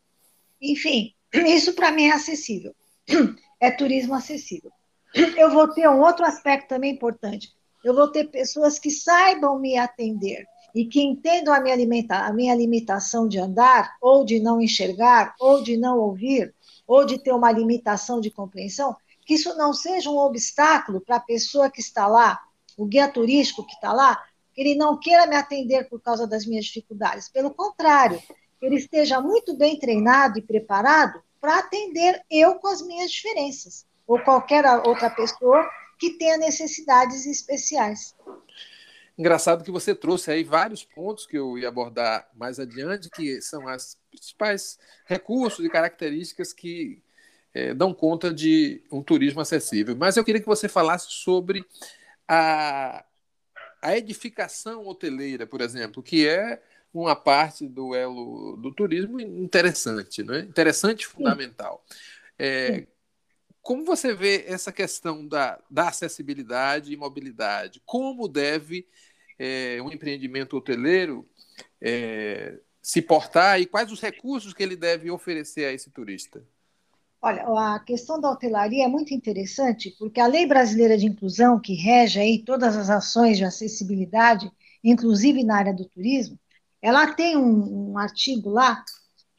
Enfim, 0.61 1.13
isso 1.33 1.73
para 1.73 1.91
mim 1.91 2.05
é 2.05 2.13
acessível. 2.13 2.75
É 3.57 3.71
turismo 3.71 4.13
acessível. 4.13 4.69
Eu 5.37 5.49
vou 5.49 5.73
ter 5.73 5.87
um 5.89 6.01
outro 6.01 6.25
aspecto 6.25 6.67
também 6.67 6.91
importante. 6.91 7.55
Eu 7.85 7.95
vou 7.95 8.11
ter 8.11 8.25
pessoas 8.25 8.77
que 8.77 8.91
saibam 8.91 9.57
me 9.57 9.77
atender 9.77 10.45
e 10.75 10.85
que 10.85 11.01
entendam 11.01 11.53
a 11.53 11.59
minha, 11.61 11.77
a 12.09 12.33
minha 12.33 12.53
limitação 12.53 13.27
de 13.27 13.39
andar, 13.39 13.95
ou 14.01 14.25
de 14.25 14.41
não 14.41 14.61
enxergar, 14.61 15.33
ou 15.39 15.63
de 15.63 15.77
não 15.77 15.97
ouvir, 15.99 16.53
ou 16.85 17.05
de 17.05 17.17
ter 17.17 17.31
uma 17.31 17.49
limitação 17.49 18.19
de 18.19 18.29
compreensão, 18.29 18.93
que 19.25 19.35
isso 19.35 19.55
não 19.57 19.71
seja 19.71 20.09
um 20.09 20.17
obstáculo 20.17 20.99
para 20.99 21.15
a 21.15 21.21
pessoa 21.21 21.71
que 21.71 21.79
está 21.79 22.07
lá, 22.07 22.41
o 22.77 22.85
guia 22.85 23.07
turístico 23.07 23.65
que 23.65 23.73
está 23.73 23.93
lá, 23.93 24.21
que 24.55 24.61
ele 24.61 24.75
não 24.75 24.97
queira 24.97 25.27
me 25.27 25.35
atender 25.35 25.89
por 25.89 26.01
causa 26.01 26.25
das 26.25 26.45
minhas 26.45 26.65
dificuldades. 26.65 27.27
Pelo 27.27 27.53
contrário, 27.53 28.17
que 28.59 28.65
ele 28.65 28.77
esteja 28.77 29.19
muito 29.19 29.55
bem 29.57 29.77
treinado 29.77 30.39
e 30.39 30.41
preparado 30.41 31.21
para 31.41 31.59
atender 31.59 32.23
eu 32.31 32.55
com 32.55 32.69
as 32.69 32.81
minhas 32.81 33.11
diferenças, 33.11 33.85
ou 34.07 34.17
qualquer 34.19 34.65
outra 34.87 35.09
pessoa 35.09 35.69
que 35.99 36.17
tenha 36.17 36.37
necessidades 36.37 37.25
especiais. 37.25 38.15
Engraçado 39.17 39.63
que 39.63 39.71
você 39.71 39.93
trouxe 39.93 40.31
aí 40.31 40.43
vários 40.43 40.83
pontos 40.83 41.25
que 41.25 41.37
eu 41.37 41.57
ia 41.57 41.67
abordar 41.67 42.27
mais 42.33 42.59
adiante, 42.59 43.09
que 43.09 43.41
são 43.41 43.67
as 43.67 43.97
principais 44.09 44.79
recursos 45.05 45.63
e 45.63 45.69
características 45.69 46.51
que 46.51 47.01
é, 47.53 47.73
dão 47.73 47.93
conta 47.93 48.33
de 48.33 48.83
um 48.91 49.01
turismo 49.01 49.39
acessível. 49.39 49.95
Mas 49.95 50.17
eu 50.17 50.23
queria 50.23 50.41
que 50.41 50.47
você 50.47 50.67
falasse 50.67 51.07
sobre 51.09 51.65
a, 52.27 53.05
a 53.85 53.95
edificação 53.95 54.87
hoteleira, 54.87 55.45
por 55.45 55.61
exemplo, 55.61 56.01
que 56.01 56.27
é 56.27 56.59
uma 56.91 57.15
parte 57.15 57.67
do 57.67 57.93
elo 57.93 58.57
do 58.57 58.73
turismo 58.73 59.19
interessante, 59.19 60.23
né? 60.23 60.39
interessante 60.39 61.01
e 61.03 61.05
fundamental. 61.05 61.85
É, 62.39 62.87
como 63.61 63.85
você 63.85 64.13
vê 64.13 64.43
essa 64.47 64.71
questão 64.71 65.27
da, 65.27 65.61
da 65.69 65.89
acessibilidade 65.89 66.91
e 66.91 66.97
mobilidade? 66.97 67.79
Como 67.85 68.27
deve 68.27 68.87
é, 69.37 69.79
um 69.83 69.91
empreendimento 69.91 70.57
hoteleiro 70.57 71.27
é, 71.79 72.59
se 72.81 73.03
portar 73.03 73.61
e 73.61 73.67
quais 73.67 73.91
os 73.91 74.01
recursos 74.01 74.51
que 74.51 74.63
ele 74.63 74.75
deve 74.75 75.11
oferecer 75.11 75.65
a 75.65 75.73
esse 75.73 75.91
turista? 75.91 76.43
Olha, 77.25 77.43
a 77.73 77.79
questão 77.79 78.21
da 78.21 78.29
hotelaria 78.29 78.85
é 78.85 78.87
muito 78.87 79.11
interessante, 79.11 79.89
porque 79.97 80.19
a 80.19 80.27
Lei 80.27 80.45
Brasileira 80.45 80.95
de 80.95 81.07
Inclusão, 81.07 81.59
que 81.59 81.73
rege 81.73 82.19
aí 82.19 82.43
todas 82.43 82.77
as 82.77 82.87
ações 82.87 83.35
de 83.35 83.43
acessibilidade, 83.43 84.51
inclusive 84.83 85.43
na 85.43 85.57
área 85.57 85.73
do 85.73 85.85
turismo, 85.85 86.37
ela 86.79 87.15
tem 87.15 87.35
um, 87.35 87.93
um 87.93 87.97
artigo 87.97 88.51
lá 88.51 88.85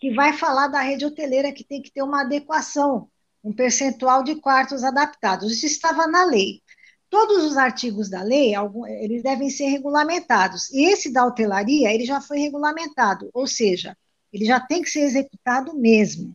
que 0.01 0.13
vai 0.13 0.33
falar 0.33 0.67
da 0.67 0.81
rede 0.81 1.07
hoteleira 1.07 1.53
que 1.53 1.63
tem 1.63 1.81
que 1.81 1.93
ter 1.93 2.03
uma 2.03 2.23
adequação, 2.23 3.09
um 3.45 3.53
percentual 3.53 4.25
de 4.25 4.35
quartos 4.35 4.83
adaptados. 4.83 5.53
Isso 5.53 5.67
estava 5.67 6.09
na 6.09 6.25
lei. 6.25 6.61
Todos 7.09 7.45
os 7.45 7.57
artigos 7.57 8.11
da 8.11 8.21
lei, 8.21 8.53
eles 8.99 9.23
devem 9.23 9.49
ser 9.49 9.67
regulamentados. 9.69 10.69
E 10.73 10.87
esse 10.87 11.13
da 11.13 11.25
hotelaria, 11.25 11.95
ele 11.95 12.05
já 12.05 12.21
foi 12.21 12.41
regulamentado, 12.41 13.31
ou 13.33 13.47
seja, 13.47 13.97
ele 14.33 14.45
já 14.45 14.59
tem 14.59 14.83
que 14.83 14.91
ser 14.91 15.03
executado 15.03 15.73
mesmo. 15.79 16.35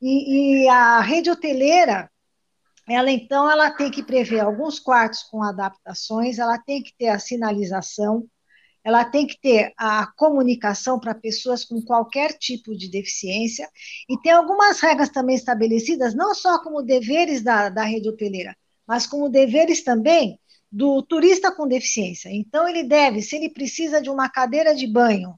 E, 0.00 0.64
e 0.64 0.68
a 0.68 1.00
rede 1.00 1.30
hoteleira, 1.30 2.10
ela 2.88 3.10
então, 3.10 3.50
ela 3.50 3.70
tem 3.70 3.90
que 3.90 4.02
prever 4.02 4.40
alguns 4.40 4.78
quartos 4.78 5.22
com 5.24 5.42
adaptações, 5.42 6.38
ela 6.38 6.58
tem 6.58 6.82
que 6.82 6.94
ter 6.96 7.08
a 7.08 7.18
sinalização, 7.18 8.28
ela 8.84 9.04
tem 9.04 9.26
que 9.26 9.40
ter 9.40 9.72
a 9.76 10.06
comunicação 10.16 11.00
para 11.00 11.12
pessoas 11.12 11.64
com 11.64 11.82
qualquer 11.82 12.34
tipo 12.34 12.76
de 12.76 12.88
deficiência, 12.88 13.68
e 14.08 14.16
tem 14.20 14.30
algumas 14.30 14.78
regras 14.80 15.08
também 15.08 15.34
estabelecidas, 15.34 16.14
não 16.14 16.34
só 16.34 16.62
como 16.62 16.82
deveres 16.82 17.42
da, 17.42 17.68
da 17.68 17.82
rede 17.82 18.08
hoteleira, 18.08 18.56
mas 18.86 19.04
como 19.04 19.28
deveres 19.28 19.82
também 19.82 20.38
do 20.70 21.02
turista 21.02 21.50
com 21.50 21.66
deficiência. 21.66 22.28
Então, 22.32 22.68
ele 22.68 22.84
deve, 22.84 23.22
se 23.22 23.34
ele 23.34 23.48
precisa 23.48 24.00
de 24.00 24.10
uma 24.10 24.28
cadeira 24.28 24.74
de 24.74 24.86
banho, 24.86 25.34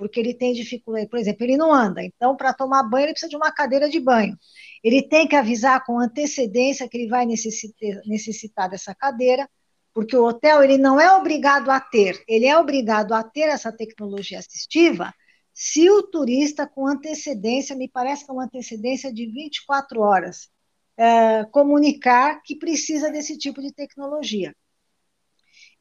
porque 0.00 0.18
ele 0.18 0.32
tem 0.32 0.54
dificuldade, 0.54 1.08
por 1.08 1.18
exemplo, 1.18 1.44
ele 1.44 1.58
não 1.58 1.74
anda, 1.74 2.02
então, 2.02 2.34
para 2.34 2.54
tomar 2.54 2.84
banho, 2.84 3.04
ele 3.04 3.12
precisa 3.12 3.28
de 3.28 3.36
uma 3.36 3.52
cadeira 3.52 3.86
de 3.86 4.00
banho. 4.00 4.34
Ele 4.82 5.02
tem 5.02 5.28
que 5.28 5.36
avisar 5.36 5.84
com 5.84 6.00
antecedência 6.00 6.88
que 6.88 6.96
ele 6.96 7.08
vai 7.08 7.26
necessitar, 7.26 8.00
necessitar 8.06 8.70
dessa 8.70 8.94
cadeira, 8.94 9.46
porque 9.92 10.16
o 10.16 10.24
hotel 10.24 10.62
ele 10.62 10.78
não 10.78 10.98
é 10.98 11.14
obrigado 11.14 11.70
a 11.70 11.78
ter, 11.78 12.24
ele 12.26 12.46
é 12.46 12.56
obrigado 12.56 13.12
a 13.12 13.22
ter 13.22 13.48
essa 13.48 13.70
tecnologia 13.70 14.38
assistiva 14.38 15.12
se 15.52 15.90
o 15.90 16.02
turista 16.02 16.66
com 16.66 16.86
antecedência, 16.86 17.76
me 17.76 17.86
parece 17.86 18.24
que 18.24 18.30
é 18.30 18.34
uma 18.34 18.44
antecedência 18.44 19.12
de 19.12 19.26
24 19.26 20.00
horas, 20.00 20.48
é, 20.96 21.44
comunicar 21.52 22.40
que 22.42 22.56
precisa 22.56 23.10
desse 23.10 23.36
tipo 23.36 23.60
de 23.60 23.70
tecnologia. 23.70 24.56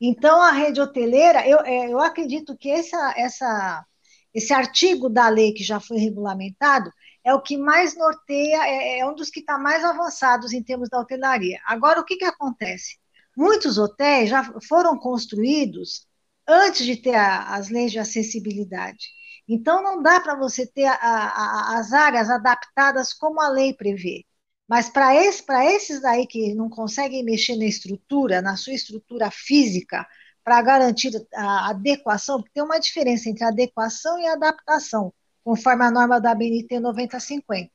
Então, 0.01 0.41
a 0.41 0.51
rede 0.51 0.81
hoteleira, 0.81 1.47
eu, 1.47 1.59
é, 1.59 1.91
eu 1.91 1.99
acredito 1.99 2.57
que 2.57 2.69
essa, 2.69 3.13
essa, 3.17 3.85
esse 4.33 4.53
artigo 4.53 5.09
da 5.09 5.27
lei 5.29 5.53
que 5.53 5.63
já 5.63 5.79
foi 5.79 5.97
regulamentado 5.97 6.91
é 7.23 7.33
o 7.33 7.41
que 7.41 7.57
mais 7.57 7.95
norteia, 7.95 8.63
é, 8.65 8.99
é 8.99 9.05
um 9.05 9.15
dos 9.15 9.29
que 9.29 9.41
está 9.41 9.57
mais 9.57 9.83
avançados 9.83 10.53
em 10.53 10.63
termos 10.63 10.89
da 10.89 10.99
hotelaria. 10.99 11.59
Agora, 11.65 11.99
o 11.99 12.05
que, 12.05 12.17
que 12.17 12.25
acontece? 12.25 12.97
Muitos 13.35 13.77
hotéis 13.77 14.29
já 14.29 14.43
foram 14.67 14.97
construídos 14.97 16.07
antes 16.47 16.85
de 16.85 16.95
ter 16.97 17.15
a, 17.15 17.55
as 17.55 17.69
leis 17.69 17.91
de 17.91 17.99
acessibilidade. 17.99 19.07
Então, 19.47 19.81
não 19.81 20.01
dá 20.01 20.19
para 20.19 20.35
você 20.35 20.65
ter 20.65 20.85
a, 20.85 20.95
a, 20.95 21.79
as 21.79 21.91
áreas 21.93 22.29
adaptadas 22.29 23.13
como 23.13 23.41
a 23.41 23.49
lei 23.49 23.73
prevê. 23.73 24.25
Mas 24.67 24.87
para 24.89 25.15
esse, 25.15 25.43
esses 25.73 26.01
daí 26.01 26.27
que 26.27 26.53
não 26.53 26.69
conseguem 26.69 27.23
mexer 27.23 27.55
na 27.55 27.65
estrutura, 27.65 28.41
na 28.41 28.55
sua 28.55 28.73
estrutura 28.73 29.31
física, 29.31 30.07
para 30.49 30.63
garantir 30.63 31.11
a 31.31 31.69
adequação, 31.69 32.37
porque 32.37 32.55
tem 32.55 32.63
uma 32.63 32.79
diferença 32.79 33.29
entre 33.29 33.43
adequação 33.43 34.17
e 34.17 34.25
adaptação, 34.25 35.13
conforme 35.43 35.85
a 35.85 35.91
norma 35.91 36.19
da 36.19 36.33
BNT 36.33 36.79
9050. 36.79 37.69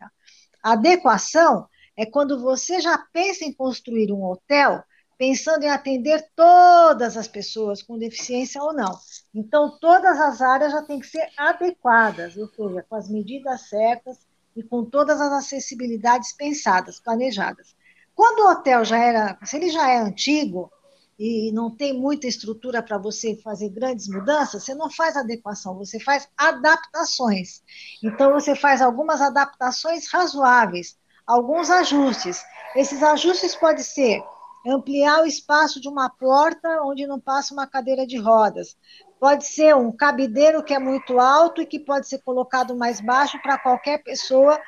A 0.61 0.73
adequação 0.73 1.69
é 1.97 2.05
quando 2.05 2.43
você 2.43 2.81
já 2.81 2.99
pensa 3.13 3.45
em 3.45 3.53
construir 3.53 4.11
um 4.11 4.25
hotel 4.25 4.83
pensando 5.17 5.63
em 5.63 5.71
atender 5.71 6.27
todas 6.35 7.17
as 7.17 7.29
pessoas 7.29 7.81
com 7.81 7.97
deficiência 7.97 8.61
ou 8.61 8.73
não. 8.73 8.99
Então, 9.33 9.79
todas 9.79 10.19
as 10.19 10.43
áreas 10.43 10.73
já 10.73 10.83
têm 10.83 10.99
que 10.99 11.07
ser 11.07 11.29
adequadas, 11.39 12.37
ou 12.37 12.49
seja, 12.49 12.85
com 12.89 12.97
as 12.97 13.09
medidas 13.09 13.69
certas, 13.69 14.19
e 14.57 14.65
com 14.65 14.85
todas 14.85 15.21
as 15.21 15.33
acessibilidades 15.33 16.33
pensadas, 16.33 16.99
planejadas. 16.99 17.77
Quando 18.17 18.41
o 18.41 18.51
hotel 18.51 18.85
já 18.85 18.99
era, 18.99 19.39
se 19.45 19.59
ele 19.59 19.71
já 19.71 19.89
é 19.89 19.99
antigo 19.99 20.73
e 21.19 21.53
não 21.53 21.71
tem 21.71 21.93
muita 21.93 22.27
estrutura 22.27 22.83
para 22.83 22.99
você 22.99 23.37
fazer 23.37 23.69
grandes 23.71 24.09
mudanças, 24.09 24.65
você 24.65 24.75
não 24.75 24.91
faz 24.91 25.17
adequação, 25.17 25.77
você 25.77 26.01
faz 26.01 26.29
adaptações. 26.37 27.63
Então 28.03 28.33
você 28.33 28.55
faz 28.55 28.83
algumas 28.83 29.21
adaptações 29.21 30.11
razoáveis, 30.11 30.99
alguns 31.27 31.71
ajustes. 31.71 32.43
Esses 32.75 33.03
ajustes 33.03 33.55
podem 33.55 33.85
ser 33.85 34.23
ampliar 34.67 35.23
o 35.23 35.27
espaço 35.27 35.81
de 35.81 35.89
uma 35.89 36.09
porta 36.09 36.83
onde 36.83 37.07
não 37.07 37.21
passa 37.21 37.53
uma 37.53 37.67
cadeira 37.67 38.07
de 38.07 38.17
rodas, 38.17 38.77
Pode 39.25 39.47
ser 39.47 39.75
um 39.75 39.91
cabideiro 39.91 40.63
que 40.63 40.75
é 40.75 40.79
muito 40.79 41.19
alto 41.19 41.63
e 41.63 41.67
que 41.67 41.79
pode 41.81 42.07
ser 42.07 42.19
colocado 42.19 42.77
mais 42.77 43.01
baixo 43.01 43.41
para 43.41 43.59
qualquer 43.59 44.03
pessoa 44.03 44.61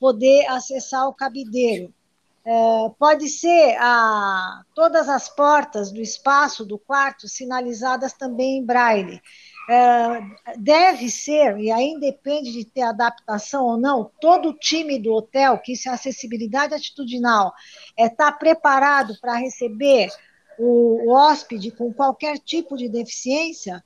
poder 0.00 0.46
acessar 0.46 1.06
o 1.06 1.12
cabideiro. 1.12 1.92
É, 2.46 2.90
pode 2.98 3.28
ser 3.28 3.74
a, 3.78 4.62
todas 4.74 5.08
as 5.08 5.30
portas 5.30 5.90
do 5.90 6.00
espaço 6.00 6.64
do 6.64 6.78
quarto 6.78 7.26
sinalizadas 7.26 8.12
também 8.12 8.58
em 8.58 8.64
braille. 8.64 9.20
é, 9.68 10.20
deve 10.58 11.08
ser, 11.08 11.58
e 11.58 11.70
aí 11.70 11.98
depende 11.98 12.52
de 12.52 12.66
ter 12.66 12.82
adaptação 12.82 13.64
ou 13.64 13.76
não, 13.78 14.10
todo 14.20 14.50
o 14.50 14.58
time 14.58 14.98
do 14.98 15.12
hotel, 15.12 15.58
que 15.58 15.72
isso 15.72 15.88
é 15.88 15.92
acessibilidade 15.92 16.74
atitudinal, 16.74 17.52
é 17.96 18.06
estar 18.06 18.32
tá 18.32 18.38
preparado 18.38 19.18
para 19.22 19.36
receber 19.36 20.10
o, 20.58 21.08
o 21.08 21.14
hóspede 21.14 21.70
com 21.70 21.92
qualquer 21.94 22.38
tipo 22.38 22.76
de 22.76 22.90
deficiência 22.90 23.82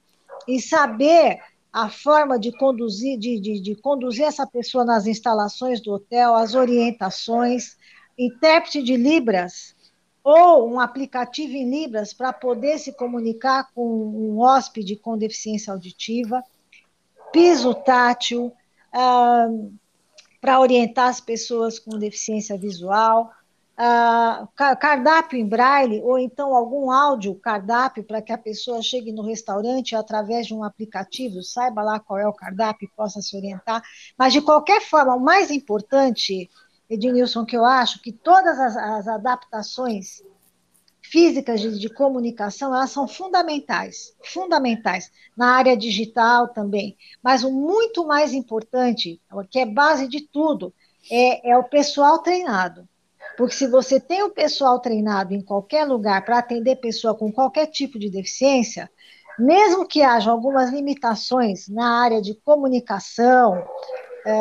e 0.49 0.61
saber 0.61 1.39
a 1.73 1.89
forma 1.89 2.39
de 2.39 2.51
conduzir, 2.57 3.19
de, 3.19 3.39
de, 3.39 3.61
de, 3.61 3.75
conduzir 3.77 4.25
essa 4.25 4.47
pessoa 4.47 4.85
nas 4.85 5.07
instalações 5.07 5.81
do 5.81 5.93
hotel, 5.93 6.35
as 6.35 6.55
orientações, 6.55 7.77
intérprete 8.19 8.83
de 8.83 8.97
Libras, 8.97 9.77
ou 10.25 10.69
um 10.69 10.81
aplicativo 10.81 11.55
em 11.55 11.71
Libras 11.71 12.13
para 12.13 12.33
poder 12.33 12.79
se 12.79 12.93
comunicar 12.93 13.71
com 13.75 13.87
um 13.87 14.41
hóspede 14.41 14.97
com 14.97 15.17
deficiência 15.17 15.73
auditiva, 15.73 16.43
piso 17.33 17.75
tátil, 17.75 18.53
para 20.41 20.61
orientar 20.61 21.09
as 21.09 21.21
pessoas 21.21 21.79
com 21.79 21.99
deficiência 21.99 22.57
visual, 22.59 23.31
ah, 23.81 24.49
cardápio 24.57 25.39
em 25.39 25.47
braille, 25.47 26.03
ou 26.03 26.19
então 26.19 26.53
algum 26.55 26.91
áudio 26.91 27.35
cardápio 27.37 28.03
para 28.03 28.21
que 28.21 28.33
a 28.33 28.39
pessoa 28.39 28.83
chegue 28.83 29.13
no 29.13 29.23
restaurante 29.23 29.95
através 29.95 30.49
de 30.49 30.55
um 30.55 30.65
aplicativo, 30.65 31.43
saiba 31.45 31.83
lá 31.83 32.01
qual 32.01 32.19
é 32.19 32.27
o 32.27 32.33
cardápio 32.33 32.87
e 32.87 32.97
possa 32.97 33.23
se 33.23 33.37
orientar. 33.37 33.81
Mas, 34.19 34.33
de 34.33 34.41
qualquer 34.41 34.81
forma, 34.83 35.15
o 35.15 35.21
mais 35.21 35.51
importante 35.53 36.51
Ednilson, 36.89 37.45
que 37.45 37.57
eu 37.57 37.65
acho 37.65 38.01
que 38.01 38.13
todas 38.13 38.59
as, 38.59 38.77
as 38.77 39.09
adaptações 39.09 40.23
físicas 41.03 41.61
de, 41.61 41.79
de, 41.79 41.89
comunicação, 41.89 42.75
elas 42.75 42.91
são 42.91 43.09
fundamentais, 43.09 44.15
fundamentais, 44.23 45.11
na 45.37 45.55
área 45.57 45.77
digital 45.77 46.49
também. 46.49 46.97
Mas 47.23 47.45
o 47.45 47.51
muito 47.51 48.07
mais 48.07 48.33
importante, 48.33 49.21
que 49.51 49.59
é 49.59 49.67
base 49.67 50.07
de 50.07 50.21
tudo, 50.21 50.73
é, 51.11 51.51
é 51.51 51.57
o 51.57 51.65
pessoal 51.65 52.19
treinado. 52.19 52.87
Porque 53.37 53.55
se 53.55 53.69
você 53.69 54.01
tem 54.01 54.23
o 54.23 54.31
pessoal 54.31 54.81
treinado 54.81 55.33
em 55.33 55.41
qualquer 55.41 55.85
lugar 55.85 56.25
para 56.25 56.39
atender 56.39 56.77
pessoa 56.77 57.15
com 57.15 57.33
qualquer 57.33 57.67
tipo 57.67 57.99
de 57.99 58.11
deficiência, 58.11 58.91
mesmo 59.39 59.87
que 59.87 60.03
haja 60.03 60.31
algumas 60.31 60.71
limitações 60.71 61.69
na 61.69 62.03
área 62.03 62.21
de 62.21 62.35
comunicação, 62.35 63.65
é, 64.27 64.35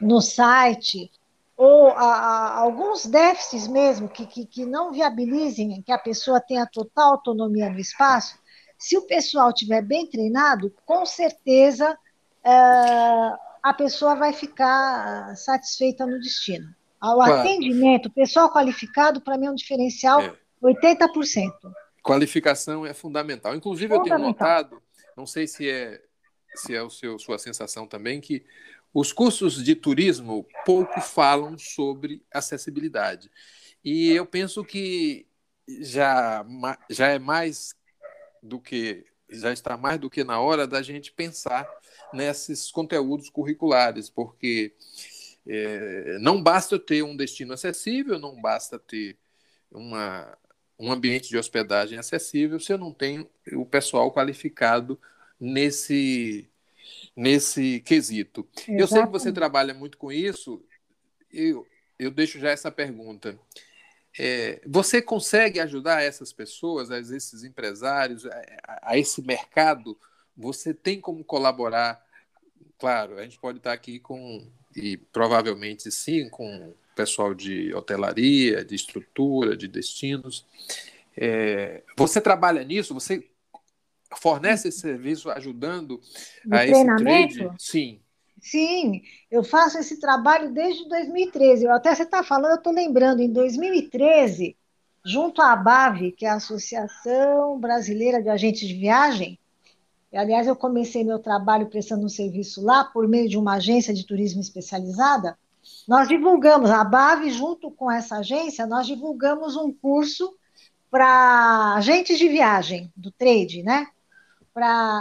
no 0.00 0.20
site, 0.20 1.10
ou 1.56 1.88
a, 1.88 2.02
a, 2.02 2.58
alguns 2.58 3.06
déficits 3.06 3.68
mesmo 3.68 4.08
que, 4.08 4.26
que, 4.26 4.44
que, 4.44 4.66
não 4.66 4.92
viabilizem 4.92 5.80
que 5.82 5.92
a 5.92 5.98
pessoa 5.98 6.40
tenha 6.40 6.66
total 6.66 7.12
autonomia 7.12 7.70
no 7.70 7.78
espaço, 7.78 8.38
se 8.76 8.96
o 8.96 9.02
pessoal 9.02 9.50
estiver 9.50 9.82
bem 9.82 10.06
treinado, 10.06 10.74
com 10.84 11.06
certeza 11.06 11.96
é, 12.44 12.50
a 13.62 13.72
pessoa 13.72 14.14
vai 14.14 14.32
ficar 14.32 15.34
satisfeita 15.36 16.04
no 16.04 16.20
destino. 16.20 16.74
O 17.02 17.20
atendimento, 17.20 18.10
pessoal 18.10 18.50
qualificado, 18.50 19.20
para 19.20 19.36
mim 19.36 19.46
é 19.46 19.50
um 19.50 19.54
diferencial 19.54 20.20
é. 20.20 20.34
80%. 20.62 21.52
Qualificação 22.02 22.86
é 22.86 22.94
fundamental. 22.94 23.54
Inclusive, 23.54 23.94
fundamental. 23.94 24.18
eu 24.18 24.22
tenho 24.22 24.28
notado, 24.28 24.82
não 25.16 25.26
sei 25.26 25.46
se 25.46 25.68
é, 25.68 26.00
se 26.54 26.74
é 26.74 26.82
o 26.82 26.90
seu, 26.90 27.18
sua 27.18 27.38
sensação 27.38 27.86
também, 27.86 28.20
que 28.20 28.44
os 28.94 29.12
cursos 29.12 29.62
de 29.62 29.74
turismo 29.74 30.46
pouco 30.64 31.00
falam 31.00 31.58
sobre 31.58 32.24
acessibilidade. 32.32 33.28
E 33.84 34.12
eu 34.12 34.24
penso 34.24 34.64
que 34.64 35.26
já, 35.80 36.46
já 36.88 37.08
é 37.08 37.18
mais 37.18 37.74
do 38.40 38.60
que 38.60 39.04
já 39.28 39.52
está 39.52 39.76
mais 39.76 39.98
do 39.98 40.08
que 40.08 40.22
na 40.22 40.38
hora 40.38 40.66
da 40.66 40.80
gente 40.80 41.10
pensar 41.10 41.68
nesses 42.12 42.70
conteúdos 42.70 43.28
curriculares, 43.28 44.08
porque 44.08 44.74
é, 45.46 46.18
não 46.20 46.40
basta 46.40 46.78
ter 46.78 47.02
um 47.02 47.16
destino 47.16 47.52
acessível, 47.52 48.18
não 48.18 48.40
basta 48.40 48.78
ter 48.78 49.18
uma, 49.72 50.38
um 50.78 50.92
ambiente 50.92 51.28
de 51.28 51.36
hospedagem 51.36 51.98
acessível 51.98 52.60
se 52.60 52.72
eu 52.72 52.78
não 52.78 52.92
tenho 52.92 53.28
o 53.52 53.66
pessoal 53.66 54.12
qualificado 54.12 55.00
nesse 55.40 56.48
nesse 57.16 57.80
quesito. 57.80 58.46
Exatamente. 58.52 58.80
Eu 58.80 58.86
sei 58.88 59.02
que 59.02 59.12
você 59.12 59.32
trabalha 59.32 59.72
muito 59.72 59.96
com 59.96 60.10
isso, 60.10 60.64
eu, 61.32 61.66
eu 61.98 62.10
deixo 62.10 62.38
já 62.38 62.50
essa 62.50 62.70
pergunta. 62.70 63.38
É, 64.18 64.60
você 64.66 65.02
consegue 65.02 65.58
ajudar 65.58 66.02
essas 66.02 66.32
pessoas, 66.32 66.90
esses 67.10 67.42
empresários, 67.42 68.24
a, 68.26 68.42
a, 68.82 68.98
esse 68.98 69.22
mercado? 69.22 69.98
Você 70.36 70.72
tem 70.72 71.00
como 71.00 71.24
colaborar? 71.24 72.04
Claro, 72.78 73.18
a 73.18 73.22
gente 73.22 73.38
pode 73.38 73.58
estar 73.58 73.72
aqui 73.72 73.98
com, 73.98 74.46
e 74.74 74.96
provavelmente 74.96 75.90
sim, 75.90 76.28
com 76.28 76.74
pessoal 76.94 77.34
de 77.34 77.74
hotelaria, 77.74 78.64
de 78.64 78.74
estrutura, 78.74 79.56
de 79.56 79.66
destinos. 79.66 80.46
É, 81.16 81.82
você 81.96 82.20
trabalha 82.20 82.62
nisso? 82.64 82.94
Você 82.94 83.28
fornece 84.20 84.68
esse 84.68 84.80
serviço 84.80 85.30
ajudando 85.30 86.00
a 86.50 86.66
esse 86.66 86.84
trade? 86.96 87.50
Sim. 87.58 88.00
Sim, 88.40 89.02
eu 89.30 89.42
faço 89.42 89.78
esse 89.78 89.98
trabalho 89.98 90.52
desde 90.52 90.86
2013. 90.88 91.64
Eu 91.64 91.72
até 91.72 91.94
você 91.94 92.02
está 92.02 92.22
falando, 92.22 92.52
eu 92.52 92.58
estou 92.58 92.72
lembrando, 92.74 93.20
em 93.20 93.32
2013, 93.32 94.54
junto 95.04 95.40
à 95.40 95.52
ABAV, 95.52 96.12
que 96.12 96.26
é 96.26 96.28
a 96.28 96.34
Associação 96.34 97.58
Brasileira 97.58 98.22
de 98.22 98.28
Agentes 98.28 98.68
de 98.68 98.74
Viagem, 98.74 99.38
e, 100.14 100.16
aliás, 100.16 100.46
eu 100.46 100.54
comecei 100.54 101.02
meu 101.02 101.18
trabalho 101.18 101.66
prestando 101.66 102.06
um 102.06 102.08
serviço 102.08 102.64
lá 102.64 102.84
por 102.84 103.08
meio 103.08 103.28
de 103.28 103.36
uma 103.36 103.54
agência 103.54 103.92
de 103.92 104.06
turismo 104.06 104.40
especializada. 104.40 105.36
Nós 105.88 106.06
divulgamos, 106.06 106.70
a 106.70 106.82
ABAV, 106.82 107.28
junto 107.30 107.68
com 107.68 107.90
essa 107.90 108.18
agência, 108.18 108.64
nós 108.64 108.86
divulgamos 108.86 109.56
um 109.56 109.72
curso 109.72 110.32
para 110.88 111.74
agentes 111.74 112.16
de 112.16 112.28
viagem, 112.28 112.92
do 112.94 113.10
trade, 113.10 113.64
né? 113.64 113.88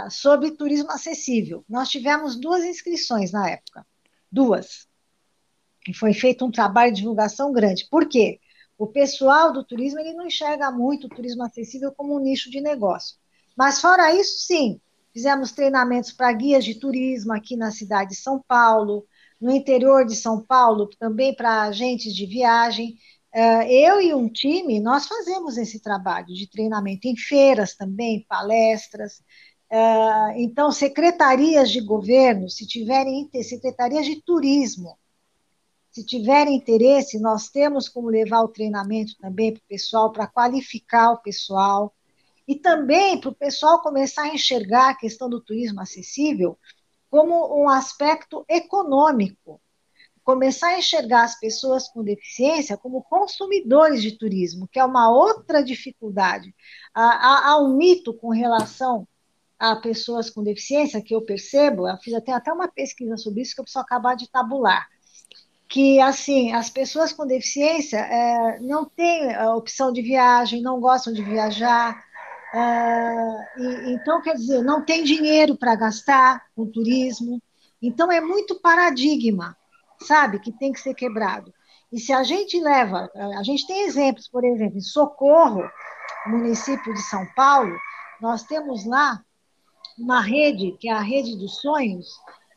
Sobre 0.09 0.51
turismo 0.51 0.91
acessível. 0.91 1.63
Nós 1.69 1.89
tivemos 1.89 2.35
duas 2.35 2.63
inscrições 2.63 3.31
na 3.31 3.49
época, 3.49 3.85
duas. 4.31 4.87
E 5.87 5.93
foi 5.93 6.13
feito 6.13 6.45
um 6.45 6.51
trabalho 6.51 6.91
de 6.91 7.01
divulgação 7.01 7.51
grande. 7.51 7.87
Por 7.89 8.07
quê? 8.07 8.39
O 8.77 8.87
pessoal 8.87 9.53
do 9.53 9.63
turismo 9.63 9.99
ele 9.99 10.13
não 10.13 10.25
enxerga 10.25 10.71
muito 10.71 11.07
o 11.07 11.09
turismo 11.09 11.43
acessível 11.43 11.91
como 11.91 12.15
um 12.15 12.19
nicho 12.19 12.49
de 12.49 12.59
negócio. 12.59 13.17
Mas 13.55 13.79
fora 13.79 14.13
isso, 14.13 14.45
sim, 14.45 14.81
fizemos 15.13 15.51
treinamentos 15.51 16.11
para 16.11 16.33
guias 16.33 16.65
de 16.65 16.75
turismo 16.75 17.33
aqui 17.33 17.55
na 17.55 17.71
cidade 17.71 18.11
de 18.11 18.15
São 18.15 18.43
Paulo, 18.47 19.05
no 19.39 19.51
interior 19.51 20.05
de 20.05 20.15
São 20.15 20.41
Paulo, 20.41 20.89
também 20.97 21.35
para 21.35 21.63
agentes 21.63 22.15
de 22.15 22.25
viagem. 22.25 22.97
Eh, 23.33 23.87
eu 23.87 23.99
e 23.99 24.13
um 24.13 24.29
time, 24.29 24.79
nós 24.79 25.07
fazemos 25.07 25.57
esse 25.57 25.79
trabalho 25.81 26.27
de 26.27 26.47
treinamento 26.47 27.07
em 27.07 27.17
feiras 27.17 27.75
também, 27.75 28.25
palestras. 28.29 29.23
Eh, 29.69 30.41
então, 30.41 30.71
secretarias 30.71 31.71
de 31.71 31.81
governo, 31.81 32.49
se 32.49 32.67
tiverem 32.67 33.29
secretarias 33.43 34.05
de 34.05 34.21
turismo, 34.21 34.97
se 35.91 36.05
tiverem 36.05 36.55
interesse, 36.55 37.19
nós 37.19 37.49
temos 37.49 37.89
como 37.89 38.07
levar 38.09 38.41
o 38.41 38.47
treinamento 38.47 39.15
também 39.19 39.53
para 39.53 39.61
o 39.61 39.67
pessoal, 39.67 40.11
para 40.11 40.27
qualificar 40.27 41.11
o 41.11 41.17
pessoal, 41.17 41.93
e 42.47 42.55
também 42.55 43.19
para 43.19 43.29
o 43.29 43.35
pessoal 43.35 43.81
começar 43.81 44.23
a 44.23 44.35
enxergar 44.35 44.89
a 44.89 44.95
questão 44.95 45.29
do 45.29 45.41
turismo 45.41 45.81
acessível 45.81 46.57
como 47.09 47.63
um 47.63 47.69
aspecto 47.69 48.43
econômico 48.49 49.61
começar 50.23 50.69
a 50.69 50.79
enxergar 50.79 51.23
as 51.23 51.39
pessoas 51.39 51.89
com 51.89 52.03
deficiência 52.03 52.77
como 52.77 53.03
consumidores 53.03 54.01
de 54.01 54.17
turismo, 54.17 54.67
que 54.71 54.79
é 54.79 54.85
uma 54.85 55.11
outra 55.11 55.63
dificuldade. 55.63 56.53
Há, 56.93 57.49
há 57.49 57.57
um 57.61 57.75
mito 57.75 58.13
com 58.13 58.29
relação 58.29 59.07
a 59.59 59.75
pessoas 59.75 60.29
com 60.29 60.43
deficiência 60.43 61.01
que 61.01 61.13
eu 61.13 61.21
percebo, 61.21 61.87
eu 61.87 61.97
fiz 61.97 62.13
até, 62.13 62.31
até 62.31 62.51
uma 62.51 62.67
pesquisa 62.67 63.17
sobre 63.17 63.41
isso 63.41 63.53
que 63.53 63.61
eu 63.61 63.63
preciso 63.63 63.83
acabar 63.83 64.15
de 64.15 64.29
tabular, 64.29 64.87
que 65.69 65.99
assim 66.01 66.51
as 66.53 66.69
pessoas 66.69 67.13
com 67.13 67.25
deficiência 67.25 67.97
é, 67.97 68.59
não 68.59 68.85
têm 68.85 69.33
a 69.33 69.55
opção 69.55 69.91
de 69.91 70.01
viagem, 70.01 70.61
não 70.61 70.79
gostam 70.81 71.13
de 71.13 71.23
viajar, 71.23 72.03
é, 72.53 73.61
e, 73.61 73.93
então 73.93 74.21
quer 74.21 74.35
dizer 74.35 74.61
não 74.63 74.83
tem 74.83 75.03
dinheiro 75.03 75.57
para 75.57 75.75
gastar 75.75 76.45
com 76.55 76.65
turismo, 76.65 77.41
então 77.81 78.11
é 78.11 78.19
muito 78.19 78.59
paradigma 78.59 79.55
sabe, 80.05 80.39
que 80.39 80.51
tem 80.51 80.71
que 80.71 80.79
ser 80.79 80.93
quebrado. 80.93 81.53
E 81.91 81.99
se 81.99 82.11
a 82.11 82.23
gente 82.23 82.59
leva, 82.59 83.09
a 83.37 83.43
gente 83.43 83.67
tem 83.67 83.83
exemplos, 83.83 84.27
por 84.27 84.43
exemplo, 84.43 84.77
em 84.77 84.81
Socorro, 84.81 85.63
município 86.25 86.93
de 86.93 87.01
São 87.01 87.25
Paulo, 87.35 87.75
nós 88.19 88.43
temos 88.43 88.85
lá 88.85 89.21
uma 89.97 90.21
rede, 90.21 90.75
que 90.79 90.89
é 90.89 90.93
a 90.93 91.01
Rede 91.01 91.37
dos 91.37 91.61
Sonhos, 91.61 92.07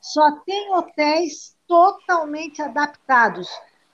só 0.00 0.40
tem 0.46 0.72
hotéis 0.72 1.56
totalmente 1.66 2.62
adaptados, 2.62 3.48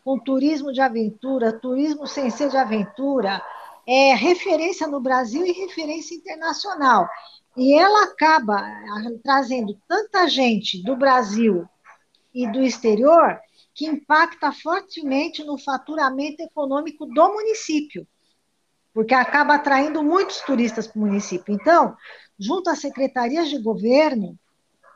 com 0.05 0.19
turismo 0.19 0.73
de 0.73 0.81
aventura, 0.81 1.53
turismo 1.53 2.07
sem 2.07 2.29
ser 2.31 2.49
de 2.49 2.57
aventura, 2.57 3.43
é 3.87 4.15
referência 4.15 4.87
no 4.87 5.01
Brasil 5.01 5.45
e 5.45 5.53
referência 5.53 6.15
internacional. 6.15 7.09
E 7.57 7.75
ela 7.75 8.05
acaba 8.05 8.59
ah, 8.59 9.11
trazendo 9.23 9.77
tanta 9.89 10.29
gente 10.29 10.83
do 10.83 10.97
Brasil 10.97 11.69
e 12.35 12.47
do 12.51 12.63
exterior 12.63 13.39
que 13.75 13.87
impacta 13.87 14.53
fortemente 14.53 15.43
no 15.45 15.59
faturamento 15.59 16.43
econômico 16.43 17.07
do 17.07 17.33
município, 17.33 18.07
porque 18.93 19.15
acaba 19.15 19.55
atraindo 19.55 20.03
muitos 20.03 20.41
turistas 20.41 20.87
para 20.87 20.99
o 20.99 21.07
município. 21.07 21.55
Então, 21.55 21.97
junto 22.39 22.69
às 22.69 22.81
secretarias 22.81 23.49
de 23.49 23.59
governo 23.59 24.39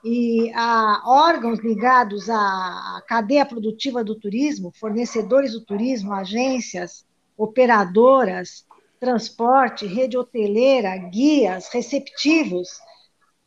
e 0.04 0.52
a 0.54 1.02
órgãos 1.06 1.58
ligados 1.60 2.28
à 2.28 3.02
cadeia 3.08 3.46
produtiva 3.46 4.04
do 4.04 4.14
turismo, 4.14 4.72
fornecedores 4.78 5.52
do 5.52 5.64
turismo, 5.64 6.12
agências, 6.12 7.04
operadoras, 7.36 8.66
transporte, 9.00 9.86
rede 9.86 10.16
hoteleira, 10.16 10.96
guias, 10.96 11.68
receptivos, 11.68 12.68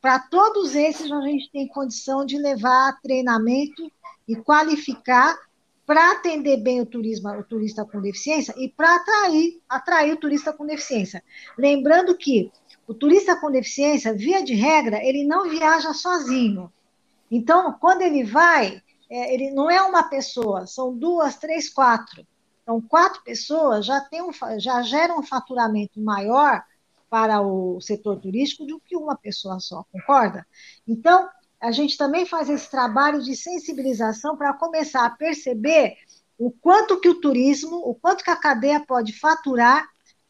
para 0.02 0.20
todos 0.20 0.76
esses 0.76 1.12
a 1.12 1.22
gente 1.22 1.52
tem 1.52 1.68
condição 1.68 2.26
de 2.26 2.38
levar 2.38 3.00
treinamento 3.02 3.92
e 4.28 4.36
qualificar 4.36 5.38
para 5.86 6.12
atender 6.12 6.58
bem 6.58 6.80
o, 6.82 6.86
turismo, 6.86 7.30
o 7.30 7.44
turista 7.44 7.84
com 7.84 8.00
deficiência 8.00 8.54
e 8.58 8.70
para 8.70 8.96
atrair, 8.96 9.60
atrair 9.68 10.14
o 10.14 10.18
turista 10.18 10.54
com 10.54 10.66
deficiência. 10.66 11.24
Lembrando 11.58 12.16
que 12.16 12.52
o 12.88 12.94
turista 12.94 13.36
com 13.36 13.52
deficiência, 13.52 14.14
via 14.14 14.44
de 14.44 14.54
regra, 14.54 15.04
ele 15.04 15.24
não 15.26 15.50
viaja 15.50 15.94
sozinho. 15.94 16.72
Então, 17.30 17.74
quando 17.74 18.02
ele 18.02 18.24
vai, 18.24 18.82
é, 19.10 19.34
ele 19.34 19.52
não 19.52 19.70
é 19.70 19.82
uma 19.82 20.04
pessoa, 20.04 20.68
são 20.68 20.96
duas, 20.96 21.38
três, 21.38 21.70
quatro. 21.70 22.26
Então, 22.62 22.80
quatro 22.80 23.24
pessoas 23.24 23.86
já, 23.86 24.00
tem 24.00 24.22
um, 24.22 24.32
já 24.60 24.82
geram 24.84 25.20
um 25.20 25.24
faturamento 25.24 26.00
maior 26.00 26.64
para 27.10 27.42
o 27.42 27.82
setor 27.82 28.20
turístico 28.20 28.66
do 28.66 28.80
que 28.80 28.96
uma 28.96 29.16
pessoa 29.16 29.60
só, 29.60 29.84
concorda? 29.92 30.46
Então, 30.88 31.28
a 31.60 31.72
gente 31.72 31.98
também 31.98 32.26
faz 32.26 32.50
esse 32.50 32.70
trabalho 32.70 33.22
de 33.22 33.36
sensibilização 33.36 34.38
para 34.38 34.54
começar 34.54 35.06
a 35.06 35.10
perceber 35.10 35.98
o 36.38 36.52
quanto 36.52 37.00
que 37.00 37.10
o 37.10 37.20
turismo, 37.20 37.78
o 37.78 37.94
quanto 37.94 38.24
que 38.24 38.30
a 38.30 38.36
cadeia 38.36 38.80
pode 38.80 39.12
faturar 39.12 39.86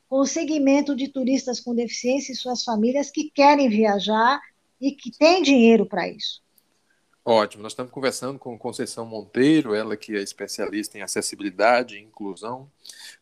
com 0.08 0.20
o 0.20 0.26
segmento 0.26 0.96
de 0.96 1.08
turistas 1.08 1.60
com 1.60 1.76
deficiência 1.76 2.32
e 2.32 2.36
suas 2.36 2.63
famílias 2.63 3.12
que 3.12 3.30
querem 3.30 3.70
viajar 3.70 4.42
e 4.82 4.92
que 4.92 5.12
têm 5.12 5.44
dinheiro 5.44 5.86
para 5.86 6.10
isso. 6.10 6.42
Ótimo, 7.32 7.62
nós 7.62 7.74
estamos 7.74 7.92
conversando 7.92 8.39
com 8.39 8.58
Conceição 8.58 9.06
Monteiro, 9.06 9.76
ela 9.76 9.96
que 9.96 10.15
é 10.15 10.20
especialista 10.20 10.98
em 10.98 11.04
acessibilidade 11.04 11.96
e 11.96 12.02
inclusão, 12.02 12.68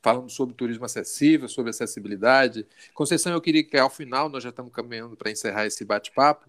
falando 0.02 0.30
sobre 0.30 0.56
turismo 0.56 0.86
acessível, 0.86 1.50
sobre 1.50 1.72
acessibilidade. 1.72 2.66
Conceição, 2.94 3.34
eu 3.34 3.42
queria 3.42 3.66
que 3.66 3.78
ao 3.78 3.90
final, 3.90 4.30
nós 4.30 4.44
já 4.44 4.50
estamos 4.50 4.72
caminhando 4.72 5.18
para 5.18 5.30
encerrar 5.30 5.66
esse 5.66 5.84
bate-papo, 5.84 6.48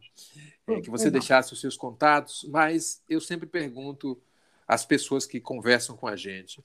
é, 0.69 0.81
que 0.81 0.89
você 0.89 1.11
deixasse 1.11 1.53
os 1.53 1.61
seus 1.61 1.77
contatos, 1.77 2.47
mas 2.49 3.03
eu 3.11 3.21
sempre 3.21 3.49
pergunto 3.49 4.17
às 4.65 4.87
pessoas 4.87 5.27
que 5.27 5.41
conversam 5.41 5.97
com 5.97 6.07
a 6.07 6.15
gente. 6.15 6.63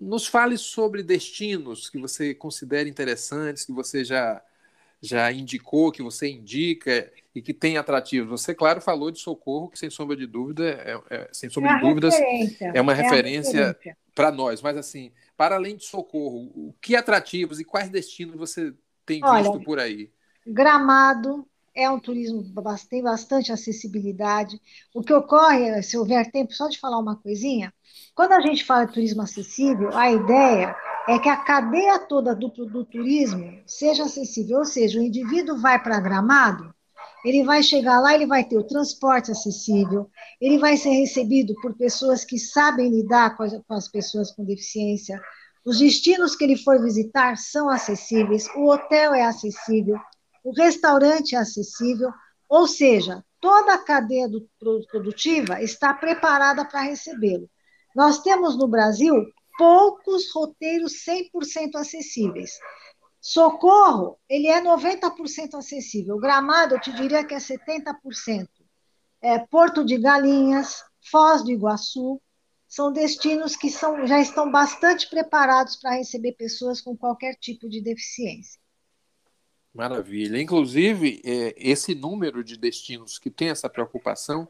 Nos 0.00 0.28
fale 0.28 0.56
sobre 0.56 1.02
destinos 1.02 1.90
que 1.90 1.98
você 1.98 2.32
considera 2.32 2.88
interessantes, 2.88 3.64
que 3.64 3.72
você 3.72 4.04
já 4.04 4.40
já 5.00 5.30
indicou, 5.30 5.92
que 5.92 6.02
você 6.02 6.28
indica 6.28 7.10
e 7.38 7.42
que 7.42 7.54
tem 7.54 7.76
atrativos. 7.78 8.28
Você, 8.28 8.52
claro, 8.52 8.80
falou 8.80 9.10
de 9.10 9.20
Socorro, 9.20 9.68
que 9.68 9.78
sem 9.78 9.88
sombra 9.88 10.16
de 10.16 10.26
dúvida, 10.26 10.68
é, 10.68 11.00
é 11.08 11.28
sem 11.32 11.48
sombra 11.48 11.70
é 11.70 11.74
de 11.76 11.80
dúvidas, 11.80 12.14
é 12.74 12.80
uma 12.80 12.92
é 12.92 12.96
referência 12.96 13.78
para 14.14 14.32
nós. 14.32 14.60
Mas 14.60 14.76
assim, 14.76 15.12
para 15.36 15.54
além 15.54 15.76
de 15.76 15.84
Socorro, 15.84 16.50
o 16.54 16.74
que 16.82 16.96
atrativos 16.96 17.60
e 17.60 17.64
quais 17.64 17.88
destinos 17.88 18.34
você 18.34 18.74
tem 19.06 19.24
Olha, 19.24 19.42
visto 19.42 19.60
por 19.64 19.78
aí? 19.78 20.10
Gramado 20.44 21.46
é 21.74 21.88
um 21.88 22.00
turismo 22.00 22.44
tem 22.90 23.02
bastante 23.02 23.52
acessibilidade. 23.52 24.60
O 24.92 25.00
que 25.00 25.12
ocorre, 25.12 25.80
se 25.84 25.96
houver 25.96 26.28
tempo, 26.32 26.52
só 26.52 26.68
de 26.68 26.78
falar 26.78 26.98
uma 26.98 27.14
coisinha, 27.14 27.72
quando 28.16 28.32
a 28.32 28.40
gente 28.40 28.64
fala 28.64 28.84
de 28.84 28.94
turismo 28.94 29.22
acessível, 29.22 29.96
a 29.96 30.10
ideia 30.10 30.74
é 31.08 31.18
que 31.20 31.28
a 31.28 31.36
cadeia 31.36 32.00
toda 32.00 32.34
do, 32.34 32.48
do 32.48 32.84
turismo 32.84 33.62
seja 33.64 34.02
acessível, 34.02 34.58
ou 34.58 34.64
seja, 34.64 34.98
o 34.98 35.02
indivíduo 35.02 35.56
vai 35.56 35.80
para 35.82 36.00
Gramado, 36.00 36.74
ele 37.24 37.44
vai 37.44 37.62
chegar 37.62 38.00
lá, 38.00 38.14
ele 38.14 38.26
vai 38.26 38.44
ter 38.44 38.56
o 38.56 38.66
transporte 38.66 39.30
acessível, 39.30 40.10
ele 40.40 40.58
vai 40.58 40.76
ser 40.76 40.90
recebido 40.90 41.54
por 41.60 41.74
pessoas 41.74 42.24
que 42.24 42.38
sabem 42.38 42.90
lidar 42.90 43.36
com 43.36 43.42
as, 43.42 43.52
com 43.52 43.74
as 43.74 43.88
pessoas 43.88 44.30
com 44.30 44.44
deficiência, 44.44 45.20
os 45.64 45.78
destinos 45.78 46.34
que 46.34 46.44
ele 46.44 46.56
for 46.56 46.82
visitar 46.82 47.36
são 47.36 47.68
acessíveis, 47.68 48.48
o 48.56 48.70
hotel 48.70 49.12
é 49.12 49.24
acessível, 49.24 49.98
o 50.42 50.52
restaurante 50.52 51.34
é 51.34 51.38
acessível, 51.38 52.10
ou 52.48 52.66
seja, 52.66 53.22
toda 53.40 53.74
a 53.74 53.84
cadeia 53.84 54.28
do, 54.28 54.48
produtiva 54.90 55.62
está 55.62 55.92
preparada 55.92 56.64
para 56.64 56.82
recebê-lo. 56.82 57.50
Nós 57.94 58.22
temos 58.22 58.56
no 58.56 58.68
Brasil 58.68 59.14
poucos 59.58 60.32
roteiros 60.32 60.92
100% 61.04 61.74
acessíveis. 61.74 62.52
Socorro, 63.20 64.18
ele 64.28 64.46
é 64.46 64.62
90% 64.62 65.54
acessível. 65.54 66.18
Gramado, 66.18 66.74
eu 66.74 66.80
te 66.80 66.92
diria 66.92 67.24
que 67.24 67.34
é 67.34 67.38
70%. 67.38 68.48
É, 69.20 69.38
Porto 69.38 69.84
de 69.84 69.98
Galinhas, 69.98 70.84
Foz 71.10 71.42
do 71.42 71.50
Iguaçu, 71.50 72.20
são 72.68 72.92
destinos 72.92 73.56
que 73.56 73.70
são, 73.70 74.06
já 74.06 74.20
estão 74.20 74.50
bastante 74.50 75.08
preparados 75.08 75.76
para 75.76 75.96
receber 75.96 76.32
pessoas 76.32 76.80
com 76.80 76.96
qualquer 76.96 77.34
tipo 77.34 77.68
de 77.68 77.80
deficiência. 77.80 78.60
Maravilha. 79.74 80.40
Inclusive, 80.40 81.22
é, 81.24 81.54
esse 81.56 81.94
número 81.94 82.44
de 82.44 82.56
destinos 82.56 83.18
que 83.18 83.30
tem 83.30 83.48
essa 83.48 83.68
preocupação 83.68 84.48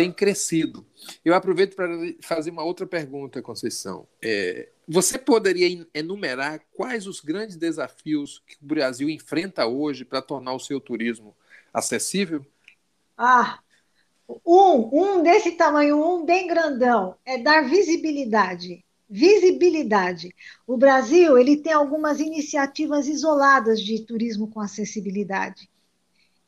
tem 0.00 0.10
crescido. 0.10 0.86
Eu 1.22 1.34
aproveito 1.34 1.76
para 1.76 1.86
fazer 2.22 2.50
uma 2.50 2.64
outra 2.64 2.86
pergunta, 2.86 3.42
Conceição. 3.42 4.06
É, 4.22 4.70
você 4.88 5.18
poderia 5.18 5.86
enumerar 5.92 6.62
quais 6.72 7.06
os 7.06 7.20
grandes 7.20 7.54
desafios 7.54 8.42
que 8.46 8.54
o 8.62 8.66
Brasil 8.66 9.10
enfrenta 9.10 9.66
hoje 9.66 10.02
para 10.02 10.22
tornar 10.22 10.54
o 10.54 10.58
seu 10.58 10.80
turismo 10.80 11.36
acessível? 11.70 12.46
Ah, 13.14 13.58
um, 14.26 15.18
um 15.18 15.22
desse 15.22 15.52
tamanho, 15.52 16.02
um 16.02 16.24
bem 16.24 16.46
grandão, 16.46 17.14
é 17.22 17.36
dar 17.36 17.68
visibilidade. 17.68 18.82
Visibilidade. 19.06 20.34
O 20.66 20.78
Brasil 20.78 21.36
ele 21.36 21.58
tem 21.58 21.74
algumas 21.74 22.20
iniciativas 22.20 23.06
isoladas 23.06 23.78
de 23.82 24.00
turismo 24.06 24.48
com 24.48 24.60
acessibilidade 24.60 25.69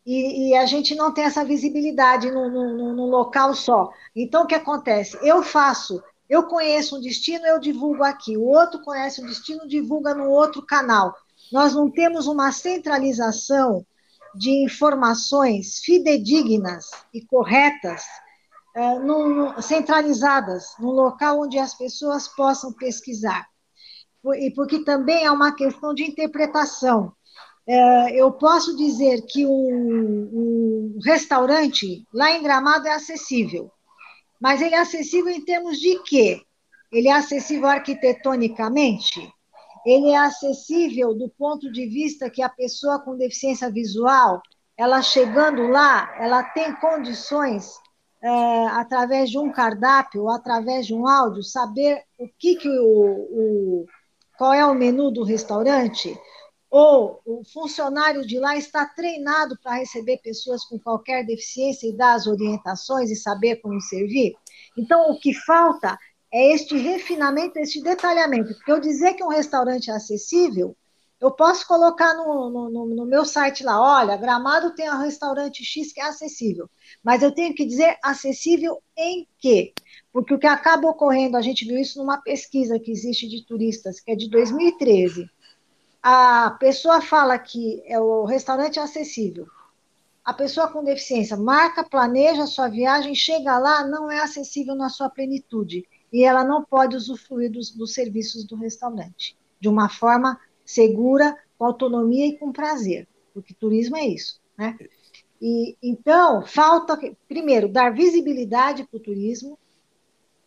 e, 0.04 0.50
e, 0.50 0.56
a 0.56 0.66
gente 0.66 0.94
não 0.94 1.12
tem 1.12 1.24
essa 1.24 1.44
visibilidade 1.44 2.30
no, 2.30 3.06
local 3.06 3.54
só. 3.54 3.90
Então, 4.14 4.42
o 4.42 4.46
que 4.46 4.54
acontece? 4.54 5.16
Eu 5.22 5.42
faço, 5.42 6.02
eu 6.28 6.44
conheço 6.44 6.96
um 6.96 7.00
destino, 7.00 7.46
eu 7.46 7.60
divulgo 7.60 8.02
aqui, 8.02 8.36
o 8.36 8.44
outro 8.44 8.82
conhece 8.82 9.22
um 9.22 9.26
destino, 9.26 9.68
divulga 9.68 10.14
no 10.14 10.28
outro 10.28 10.60
canal. 10.62 11.14
Nós 11.52 11.74
não 11.74 11.90
temos 11.90 12.26
uma 12.26 12.50
centralização 12.50 13.86
de 14.34 14.50
informações 14.64 15.78
fidedignas 15.78 16.90
e 17.12 17.24
corretas, 17.24 18.02
no, 19.04 19.28
no, 19.28 19.62
centralizadas, 19.62 20.74
no 20.78 20.90
local 20.90 21.40
onde 21.40 21.58
as 21.58 21.74
pessoas 21.74 22.26
possam 22.26 22.72
pesquisar. 22.72 23.46
E 24.36 24.50
porque 24.52 24.84
também 24.84 25.24
é 25.24 25.30
uma 25.30 25.54
questão 25.54 25.92
de 25.92 26.04
interpretação 26.04 27.12
eu 28.14 28.32
posso 28.32 28.76
dizer 28.76 29.22
que 29.22 29.46
um, 29.46 29.52
um 29.52 30.98
restaurante 31.04 32.04
lá 32.12 32.32
em 32.32 32.42
Gramado 32.42 32.88
é 32.88 32.92
acessível, 32.92 33.70
mas 34.40 34.60
ele 34.60 34.74
é 34.74 34.80
acessível 34.80 35.30
em 35.30 35.44
termos 35.44 35.78
de 35.78 36.02
quê? 36.02 36.42
Ele 36.90 37.08
é 37.08 37.12
acessível 37.12 37.68
arquitetonicamente? 37.68 39.32
Ele 39.86 40.10
é 40.10 40.16
acessível 40.16 41.14
do 41.14 41.28
ponto 41.28 41.70
de 41.72 41.86
vista 41.86 42.30
que 42.30 42.42
a 42.42 42.48
pessoa 42.48 43.00
com 43.00 43.16
deficiência 43.16 43.70
visual, 43.70 44.40
ela 44.76 45.02
chegando 45.02 45.66
lá, 45.68 46.14
ela 46.18 46.42
tem 46.42 46.74
condições, 46.76 47.72
é, 48.22 48.66
através 48.68 49.30
de 49.30 49.38
um 49.38 49.50
cardápio, 49.50 50.28
através 50.28 50.86
de 50.86 50.94
um 50.94 51.06
áudio, 51.08 51.42
saber 51.42 52.02
o 52.18 52.28
que, 52.38 52.56
que 52.56 52.68
o, 52.68 52.84
o 52.84 53.86
qual 54.38 54.52
é 54.52 54.64
o 54.64 54.74
menu 54.74 55.10
do 55.10 55.24
restaurante? 55.24 56.16
Ou 56.72 57.20
o 57.26 57.44
funcionário 57.44 58.26
de 58.26 58.38
lá 58.38 58.56
está 58.56 58.86
treinado 58.86 59.58
para 59.62 59.74
receber 59.74 60.16
pessoas 60.22 60.64
com 60.64 60.78
qualquer 60.78 61.22
deficiência 61.22 61.86
e 61.86 61.94
dar 61.94 62.14
as 62.14 62.26
orientações 62.26 63.10
e 63.10 63.14
saber 63.14 63.56
como 63.56 63.78
servir. 63.78 64.32
Então, 64.74 65.10
o 65.10 65.20
que 65.20 65.34
falta 65.34 65.98
é 66.32 66.54
este 66.54 66.74
refinamento, 66.78 67.58
este 67.58 67.82
detalhamento. 67.82 68.54
Porque 68.54 68.72
eu 68.72 68.80
dizer 68.80 69.12
que 69.12 69.22
um 69.22 69.28
restaurante 69.28 69.90
é 69.90 69.92
acessível, 69.92 70.74
eu 71.20 71.30
posso 71.30 71.68
colocar 71.68 72.14
no, 72.14 72.48
no, 72.48 72.86
no 72.86 73.04
meu 73.04 73.26
site 73.26 73.62
lá, 73.62 73.78
olha, 73.78 74.16
Gramado 74.16 74.74
tem 74.74 74.90
um 74.90 74.98
restaurante 74.98 75.62
X 75.62 75.92
que 75.92 76.00
é 76.00 76.04
acessível. 76.04 76.70
Mas 77.04 77.22
eu 77.22 77.32
tenho 77.32 77.54
que 77.54 77.66
dizer 77.66 77.98
acessível 78.02 78.82
em 78.96 79.28
quê? 79.38 79.74
Porque 80.10 80.32
o 80.32 80.38
que 80.38 80.46
acaba 80.46 80.88
ocorrendo, 80.88 81.36
a 81.36 81.42
gente 81.42 81.66
viu 81.66 81.78
isso 81.78 81.98
numa 81.98 82.16
pesquisa 82.22 82.80
que 82.80 82.90
existe 82.90 83.28
de 83.28 83.44
turistas, 83.44 84.00
que 84.00 84.10
é 84.10 84.16
de 84.16 84.30
2013 84.30 85.28
a 86.02 86.50
pessoa 86.58 87.00
fala 87.00 87.38
que 87.38 87.82
é 87.86 88.00
o 88.00 88.24
restaurante 88.24 88.78
é 88.78 88.82
acessível, 88.82 89.46
a 90.24 90.32
pessoa 90.32 90.68
com 90.68 90.84
deficiência 90.84 91.36
marca, 91.36 91.82
planeja 91.82 92.44
a 92.44 92.46
sua 92.46 92.68
viagem, 92.68 93.14
chega 93.14 93.58
lá, 93.58 93.84
não 93.84 94.10
é 94.10 94.20
acessível 94.20 94.74
na 94.74 94.88
sua 94.88 95.10
plenitude. 95.10 95.84
E 96.12 96.24
ela 96.24 96.44
não 96.44 96.62
pode 96.62 96.96
usufruir 96.96 97.50
dos, 97.50 97.70
dos 97.70 97.92
serviços 97.92 98.44
do 98.44 98.54
restaurante. 98.54 99.36
De 99.58 99.68
uma 99.68 99.88
forma 99.88 100.38
segura, 100.64 101.36
com 101.58 101.64
autonomia 101.64 102.26
e 102.26 102.38
com 102.38 102.52
prazer, 102.52 103.08
porque 103.34 103.54
turismo 103.54 103.96
é 103.96 104.06
isso, 104.06 104.40
né? 104.56 104.76
E, 105.40 105.76
então, 105.82 106.42
falta, 106.46 106.98
primeiro, 107.26 107.68
dar 107.68 107.92
visibilidade 107.92 108.84
para 108.84 108.96
o 108.96 109.00
turismo, 109.00 109.58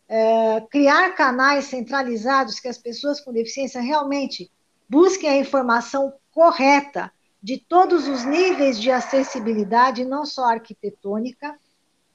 é, 0.08 0.60
criar 0.70 1.14
canais 1.14 1.66
centralizados 1.66 2.60
que 2.60 2.68
as 2.68 2.78
pessoas 2.78 3.20
com 3.20 3.32
deficiência 3.32 3.80
realmente 3.80 4.50
busquem 4.88 5.28
a 5.28 5.36
informação 5.36 6.12
correta 6.32 7.12
de 7.42 7.58
todos 7.58 8.08
os 8.08 8.24
níveis 8.24 8.80
de 8.80 8.90
acessibilidade, 8.90 10.04
não 10.04 10.26
só 10.26 10.46
arquitetônica, 10.46 11.56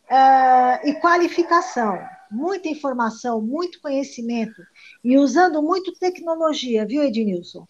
é, 0.10 0.90
e 0.90 0.94
qualificação. 0.96 1.98
Muita 2.30 2.68
informação, 2.68 3.42
muito 3.42 3.82
conhecimento, 3.82 4.62
e 5.04 5.18
usando 5.18 5.62
muito 5.62 5.94
tecnologia, 5.94 6.86
viu, 6.86 7.04
Ednilson? 7.04 7.68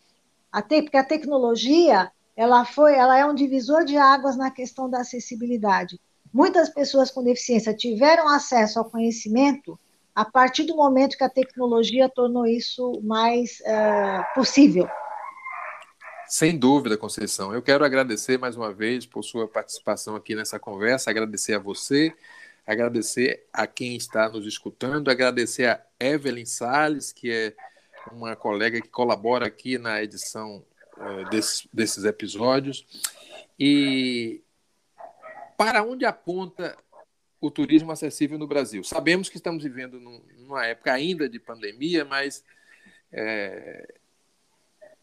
Até 0.51 0.81
porque 0.81 0.97
a 0.97 1.03
tecnologia 1.03 2.11
ela 2.35 2.65
foi, 2.65 2.95
ela 2.95 3.17
é 3.17 3.25
um 3.25 3.35
divisor 3.35 3.85
de 3.85 3.97
águas 3.97 4.35
na 4.35 4.49
questão 4.49 4.89
da 4.89 5.01
acessibilidade. 5.01 5.99
Muitas 6.33 6.69
pessoas 6.69 7.11
com 7.11 7.23
deficiência 7.23 7.75
tiveram 7.75 8.27
acesso 8.27 8.79
ao 8.79 8.89
conhecimento 8.89 9.79
a 10.15 10.25
partir 10.25 10.63
do 10.63 10.75
momento 10.75 11.17
que 11.17 11.23
a 11.23 11.29
tecnologia 11.29 12.09
tornou 12.09 12.45
isso 12.45 13.01
mais 13.03 13.61
uh, 13.61 14.33
possível. 14.33 14.89
Sem 16.27 16.57
dúvida, 16.57 16.97
Conceição. 16.97 17.53
Eu 17.53 17.61
quero 17.61 17.83
agradecer 17.83 18.37
mais 18.37 18.55
uma 18.55 18.73
vez 18.73 19.05
por 19.05 19.23
sua 19.23 19.47
participação 19.47 20.15
aqui 20.15 20.33
nessa 20.33 20.57
conversa, 20.57 21.09
agradecer 21.09 21.53
a 21.53 21.59
você, 21.59 22.13
agradecer 22.65 23.45
a 23.51 23.67
quem 23.67 23.97
está 23.97 24.29
nos 24.29 24.45
escutando, 24.45 25.11
agradecer 25.11 25.65
a 25.67 25.81
Evelyn 25.99 26.45
Sales, 26.45 27.11
que 27.11 27.29
é 27.31 27.53
uma 28.11 28.35
colega 28.35 28.81
que 28.81 28.87
colabora 28.87 29.45
aqui 29.45 29.77
na 29.77 30.01
edição 30.01 30.63
uh, 30.97 31.29
desse, 31.29 31.67
desses 31.73 32.05
episódios. 32.05 32.85
E 33.59 34.41
para 35.57 35.83
onde 35.83 36.05
aponta 36.05 36.77
o 37.41 37.49
turismo 37.49 37.91
acessível 37.91 38.37
no 38.37 38.47
Brasil? 38.47 38.83
Sabemos 38.83 39.27
que 39.27 39.37
estamos 39.37 39.63
vivendo 39.63 39.99
num, 39.99 40.21
numa 40.37 40.65
época 40.67 40.93
ainda 40.93 41.27
de 41.27 41.39
pandemia, 41.39 42.05
mas 42.05 42.43
é, 43.11 43.95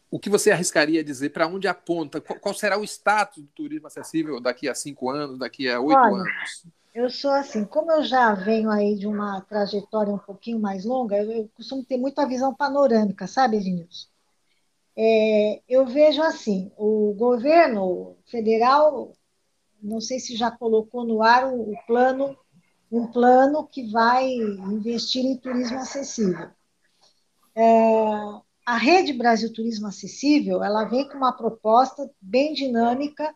o 0.09 0.17
que 0.17 0.29
você 0.29 0.49
arriscaria 0.49 1.03
dizer 1.03 1.31
para 1.31 1.45
onde 1.47 1.67
aponta? 1.67 2.21
Qual, 2.21 2.39
qual, 2.39 2.55
será 2.55 2.77
o 2.79 2.83
status 2.83 3.43
do 3.43 3.49
turismo 3.49 3.87
acessível 3.87 4.39
daqui 4.39 4.69
a 4.69 4.73
cinco 4.73 5.09
anos, 5.09 5.37
daqui 5.37 5.69
a 5.69 5.79
oito 5.81 5.99
anos? 5.99 6.65
Eu 6.95 7.09
sou 7.09 7.31
assim, 7.31 7.65
como 7.65 7.91
eu 7.91 8.03
já 8.03 8.33
venho 8.33 8.69
aí 8.71 8.95
de 8.95 9.05
uma 9.05 9.41
trajetória 9.41 10.11
um 10.11 10.17
pouquinho 10.17 10.59
mais 10.59 10.85
longa, 10.85 11.17
eu, 11.17 11.31
eu 11.31 11.49
costumo 11.53 11.83
ter 11.83 11.97
muita 11.97 12.27
visão 12.27 12.53
panorâmica, 12.53 13.27
sabe, 13.27 13.57
Ednilson? 13.57 14.07
É, 14.97 15.61
eu 15.69 15.85
vejo 15.85 16.21
assim, 16.21 16.71
o 16.75 17.13
governo 17.13 18.17
federal, 18.25 19.13
não 19.81 20.01
sei 20.01 20.19
se 20.19 20.35
já 20.35 20.51
colocou 20.51 21.05
no 21.05 21.21
ar 21.21 21.47
o, 21.47 21.71
o 21.71 21.75
plano, 21.85 22.37
um 22.91 23.07
plano 23.07 23.67
que 23.67 23.89
vai 23.91 24.29
investir 24.31 25.25
em 25.25 25.37
turismo 25.37 25.77
acessível. 25.77 26.49
É, 27.55 28.41
a 28.65 28.77
Rede 28.77 29.13
Brasil 29.13 29.51
Turismo 29.51 29.87
Acessível, 29.87 30.63
ela 30.63 30.83
vem 30.83 31.07
com 31.07 31.17
uma 31.17 31.33
proposta 31.33 32.07
bem 32.21 32.53
dinâmica 32.53 33.33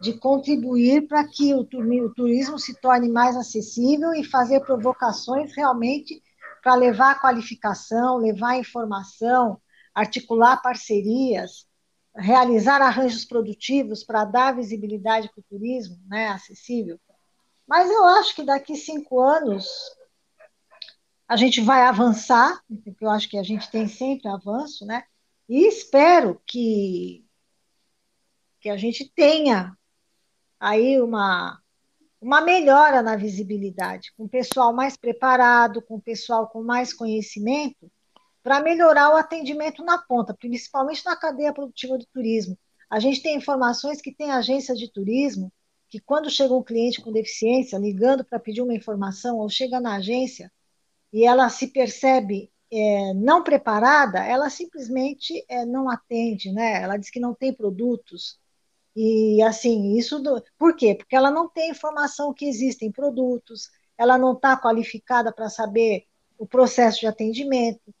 de 0.00 0.12
contribuir 0.12 1.08
para 1.08 1.26
que 1.26 1.52
o 1.52 1.64
turismo 1.64 2.58
se 2.58 2.78
torne 2.80 3.08
mais 3.08 3.36
acessível 3.36 4.14
e 4.14 4.22
fazer 4.22 4.60
provocações 4.60 5.54
realmente 5.56 6.22
para 6.62 6.76
levar 6.76 7.10
a 7.12 7.18
qualificação, 7.18 8.18
levar 8.18 8.50
a 8.50 8.58
informação, 8.58 9.60
articular 9.92 10.62
parcerias, 10.62 11.65
realizar 12.16 12.80
arranjos 12.80 13.24
produtivos 13.24 14.02
para 14.02 14.24
dar 14.24 14.54
visibilidade 14.54 15.28
para 15.28 15.40
o 15.40 15.44
turismo 15.44 15.98
né, 16.06 16.28
acessível. 16.28 16.98
Mas 17.66 17.90
eu 17.90 18.04
acho 18.04 18.34
que 18.34 18.42
daqui 18.42 18.76
cinco 18.76 19.20
anos 19.20 19.66
a 21.28 21.36
gente 21.36 21.60
vai 21.60 21.82
avançar, 21.82 22.62
porque 22.84 23.04
eu 23.04 23.10
acho 23.10 23.28
que 23.28 23.36
a 23.36 23.42
gente 23.42 23.70
tem 23.70 23.88
sempre 23.88 24.28
avanço, 24.28 24.86
né? 24.86 25.04
E 25.48 25.66
espero 25.66 26.40
que, 26.46 27.24
que 28.60 28.68
a 28.68 28.76
gente 28.76 29.08
tenha 29.14 29.76
aí 30.58 31.00
uma, 31.00 31.60
uma 32.20 32.40
melhora 32.40 33.02
na 33.02 33.16
visibilidade, 33.16 34.12
com 34.16 34.24
o 34.24 34.28
pessoal 34.28 34.72
mais 34.72 34.96
preparado, 34.96 35.82
com 35.82 35.96
o 35.96 36.00
pessoal 36.00 36.48
com 36.48 36.62
mais 36.62 36.92
conhecimento, 36.92 37.90
para 38.46 38.60
melhorar 38.60 39.10
o 39.12 39.16
atendimento 39.16 39.84
na 39.84 39.98
ponta, 39.98 40.32
principalmente 40.32 41.04
na 41.04 41.16
cadeia 41.16 41.52
produtiva 41.52 41.98
do 41.98 42.06
turismo. 42.06 42.56
A 42.88 43.00
gente 43.00 43.20
tem 43.20 43.34
informações 43.34 44.00
que 44.00 44.14
tem 44.14 44.30
agências 44.30 44.78
de 44.78 44.88
turismo 44.88 45.52
que 45.88 45.98
quando 45.98 46.30
chega 46.30 46.54
um 46.54 46.62
cliente 46.62 47.02
com 47.02 47.10
deficiência, 47.10 47.76
ligando 47.76 48.24
para 48.24 48.38
pedir 48.38 48.62
uma 48.62 48.72
informação, 48.72 49.38
ou 49.38 49.48
chega 49.48 49.80
na 49.80 49.96
agência 49.96 50.48
e 51.12 51.26
ela 51.26 51.48
se 51.48 51.66
percebe 51.66 52.48
é, 52.70 53.14
não 53.14 53.42
preparada, 53.42 54.24
ela 54.24 54.48
simplesmente 54.48 55.44
é, 55.48 55.66
não 55.66 55.90
atende, 55.90 56.52
né? 56.52 56.80
Ela 56.80 56.96
diz 56.96 57.10
que 57.10 57.18
não 57.18 57.34
tem 57.34 57.52
produtos, 57.52 58.38
e 58.94 59.42
assim, 59.42 59.96
isso 59.98 60.20
do... 60.20 60.40
por 60.56 60.76
quê? 60.76 60.94
Porque 60.94 61.16
ela 61.16 61.32
não 61.32 61.48
tem 61.48 61.70
informação 61.70 62.32
que 62.32 62.46
existem 62.46 62.92
produtos, 62.92 63.70
ela 63.98 64.16
não 64.16 64.34
está 64.34 64.56
qualificada 64.56 65.32
para 65.32 65.50
saber 65.50 66.04
o 66.38 66.46
processo 66.46 67.00
de 67.00 67.08
atendimento. 67.08 67.92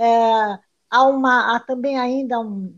É, 0.00 0.58
há, 0.90 1.04
uma, 1.04 1.54
há 1.54 1.60
também 1.60 1.98
ainda 1.98 2.40
um, 2.40 2.74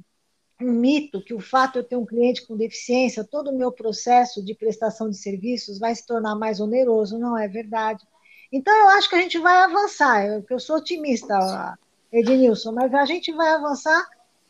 um 0.61 0.73
mito 0.73 1.23
que 1.23 1.33
o 1.33 1.41
fato 1.41 1.75
de 1.75 1.79
eu 1.79 1.85
ter 1.85 1.97
um 1.97 2.05
cliente 2.05 2.45
com 2.47 2.57
deficiência, 2.57 3.23
todo 3.23 3.51
o 3.51 3.57
meu 3.57 3.71
processo 3.71 4.45
de 4.45 4.55
prestação 4.55 5.09
de 5.09 5.17
serviços 5.17 5.79
vai 5.79 5.95
se 5.95 6.05
tornar 6.05 6.35
mais 6.35 6.59
oneroso, 6.59 7.19
não 7.19 7.39
é 7.39 7.47
verdade. 7.47 8.05
Então, 8.51 8.75
eu 8.75 8.89
acho 8.91 9.09
que 9.09 9.15
a 9.15 9.21
gente 9.21 9.39
vai 9.39 9.57
avançar, 9.59 10.27
eu, 10.27 10.45
eu 10.51 10.59
sou 10.59 10.77
otimista, 10.77 11.79
Ednilson, 12.13 12.73
mas 12.73 12.93
a 12.93 13.05
gente 13.05 13.33
vai 13.33 13.51
avançar 13.53 14.05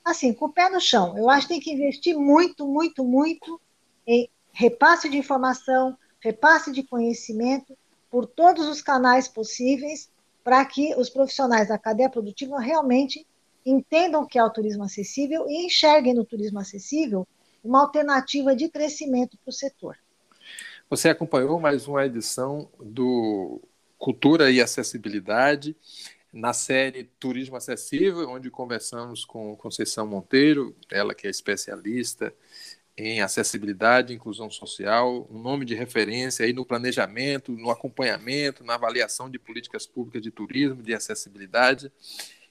assim, 0.05 0.33
com 0.33 0.47
o 0.47 0.53
pé 0.53 0.69
no 0.69 0.81
chão. 0.81 1.17
Eu 1.17 1.29
acho 1.31 1.47
que 1.47 1.55
tem 1.55 1.61
que 1.61 1.73
investir 1.73 2.17
muito, 2.17 2.67
muito, 2.67 3.05
muito 3.05 3.61
em 4.07 4.29
repasse 4.53 5.09
de 5.09 5.17
informação, 5.17 5.97
repasse 6.21 6.73
de 6.73 6.83
conhecimento 6.83 7.77
por 8.11 8.27
todos 8.27 8.67
os 8.67 8.83
canais 8.83 9.29
possíveis 9.29 10.11
para 10.43 10.65
que 10.65 10.95
os 10.97 11.09
profissionais 11.09 11.69
da 11.69 11.79
cadeia 11.79 12.11
produtiva 12.11 12.61
realmente 12.61 13.27
entendam 13.65 14.23
o 14.23 14.27
que 14.27 14.39
é 14.39 14.45
o 14.45 14.51
turismo 14.51 14.85
acessível 14.85 15.49
e 15.49 15.67
enxerguem 15.67 16.15
no 16.15 16.25
turismo 16.25 16.59
acessível 16.59 17.27
uma 17.63 17.81
alternativa 17.81 18.57
de 18.57 18.69
crescimento 18.69 19.39
para 19.39 19.51
o 19.51 19.53
setor. 19.53 19.97
Você 20.91 21.09
acompanhou 21.09 21.61
mais 21.61 21.87
uma 21.87 22.05
edição 22.05 22.69
do 22.81 23.61
Cultura 23.99 24.51
e 24.51 24.61
Acessibilidade 24.61 25.77
na 26.33 26.53
série 26.53 27.05
Turismo 27.21 27.57
Acessível, 27.57 28.29
onde 28.29 28.51
conversamos 28.51 29.25
com 29.25 29.57
Conceição 29.57 30.07
Monteiro, 30.07 30.75
ela 30.91 31.15
que 31.15 31.27
é 31.27 31.31
especialista 31.31 32.35
em 32.97 33.21
acessibilidade 33.21 34.13
inclusão 34.13 34.51
social, 34.51 35.27
um 35.31 35.41
nome 35.41 35.65
de 35.65 35.75
referência 35.75 36.45
aí 36.45 36.53
no 36.53 36.65
planejamento, 36.65 37.53
no 37.53 37.71
acompanhamento, 37.71 38.63
na 38.65 38.75
avaliação 38.75 39.31
de 39.31 39.39
políticas 39.39 39.87
públicas 39.87 40.23
de 40.23 40.31
turismo, 40.31 40.83
de 40.83 40.95
acessibilidade. 40.95 41.91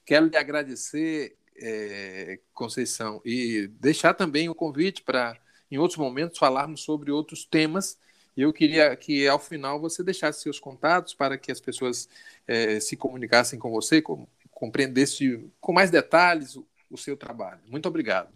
Quero 0.06 0.28
lhe 0.28 0.38
agradecer, 0.38 1.38
é, 1.56 2.40
Conceição, 2.54 3.22
e 3.24 3.68
deixar 3.80 4.14
também 4.14 4.50
o 4.50 4.56
convite 4.56 5.04
para, 5.04 5.38
em 5.70 5.78
outros 5.78 5.98
momentos, 5.98 6.40
falarmos 6.40 6.82
sobre 6.82 7.12
outros 7.12 7.46
temas 7.46 7.98
eu 8.36 8.54
queria 8.54 8.96
que, 8.96 9.28
ao 9.28 9.40
final, 9.40 9.80
você 9.80 10.04
deixasse 10.04 10.42
seus 10.42 10.60
contatos 10.60 11.14
para 11.14 11.38
que 11.38 11.52
as 11.52 11.60
pessoas 11.60 12.08
é, 12.48 12.80
se 12.80 12.96
comunicassem 12.96 13.60
com 13.60 13.70
você, 13.70 14.02
com, 14.02 14.28
compreendesse 14.52 15.50
com 15.60 15.74
mais 15.74 15.92
detalhes 15.92 16.56
o, 16.56 16.66
o 16.90 16.98
seu 16.98 17.18
trabalho. 17.18 17.60
Muito 17.68 17.88
obrigado. 17.88 18.30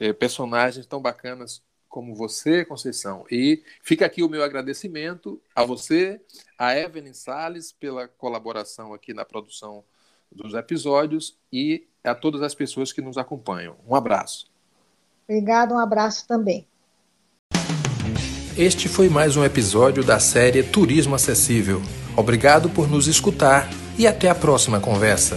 eh, 0.00 0.12
personagens 0.12 0.86
tão 0.86 1.00
bacanas 1.00 1.62
como 1.92 2.14
você, 2.14 2.64
Conceição. 2.64 3.26
E 3.30 3.62
fica 3.82 4.06
aqui 4.06 4.22
o 4.22 4.28
meu 4.28 4.42
agradecimento 4.42 5.38
a 5.54 5.62
você, 5.62 6.18
a 6.58 6.74
Evelyn 6.74 7.12
Sales, 7.12 7.70
pela 7.70 8.08
colaboração 8.08 8.94
aqui 8.94 9.12
na 9.12 9.26
produção 9.26 9.84
dos 10.34 10.54
episódios 10.54 11.36
e 11.52 11.86
a 12.02 12.14
todas 12.14 12.40
as 12.40 12.54
pessoas 12.54 12.92
que 12.92 13.02
nos 13.02 13.18
acompanham. 13.18 13.76
Um 13.86 13.94
abraço. 13.94 14.50
Obrigado, 15.28 15.74
um 15.74 15.78
abraço 15.78 16.26
também. 16.26 16.66
Este 18.56 18.88
foi 18.88 19.10
mais 19.10 19.36
um 19.36 19.44
episódio 19.44 20.02
da 20.02 20.18
série 20.18 20.62
Turismo 20.62 21.14
Acessível. 21.14 21.82
Obrigado 22.16 22.70
por 22.70 22.88
nos 22.88 23.06
escutar 23.06 23.68
e 23.98 24.06
até 24.06 24.30
a 24.30 24.34
próxima 24.34 24.80
conversa. 24.80 25.36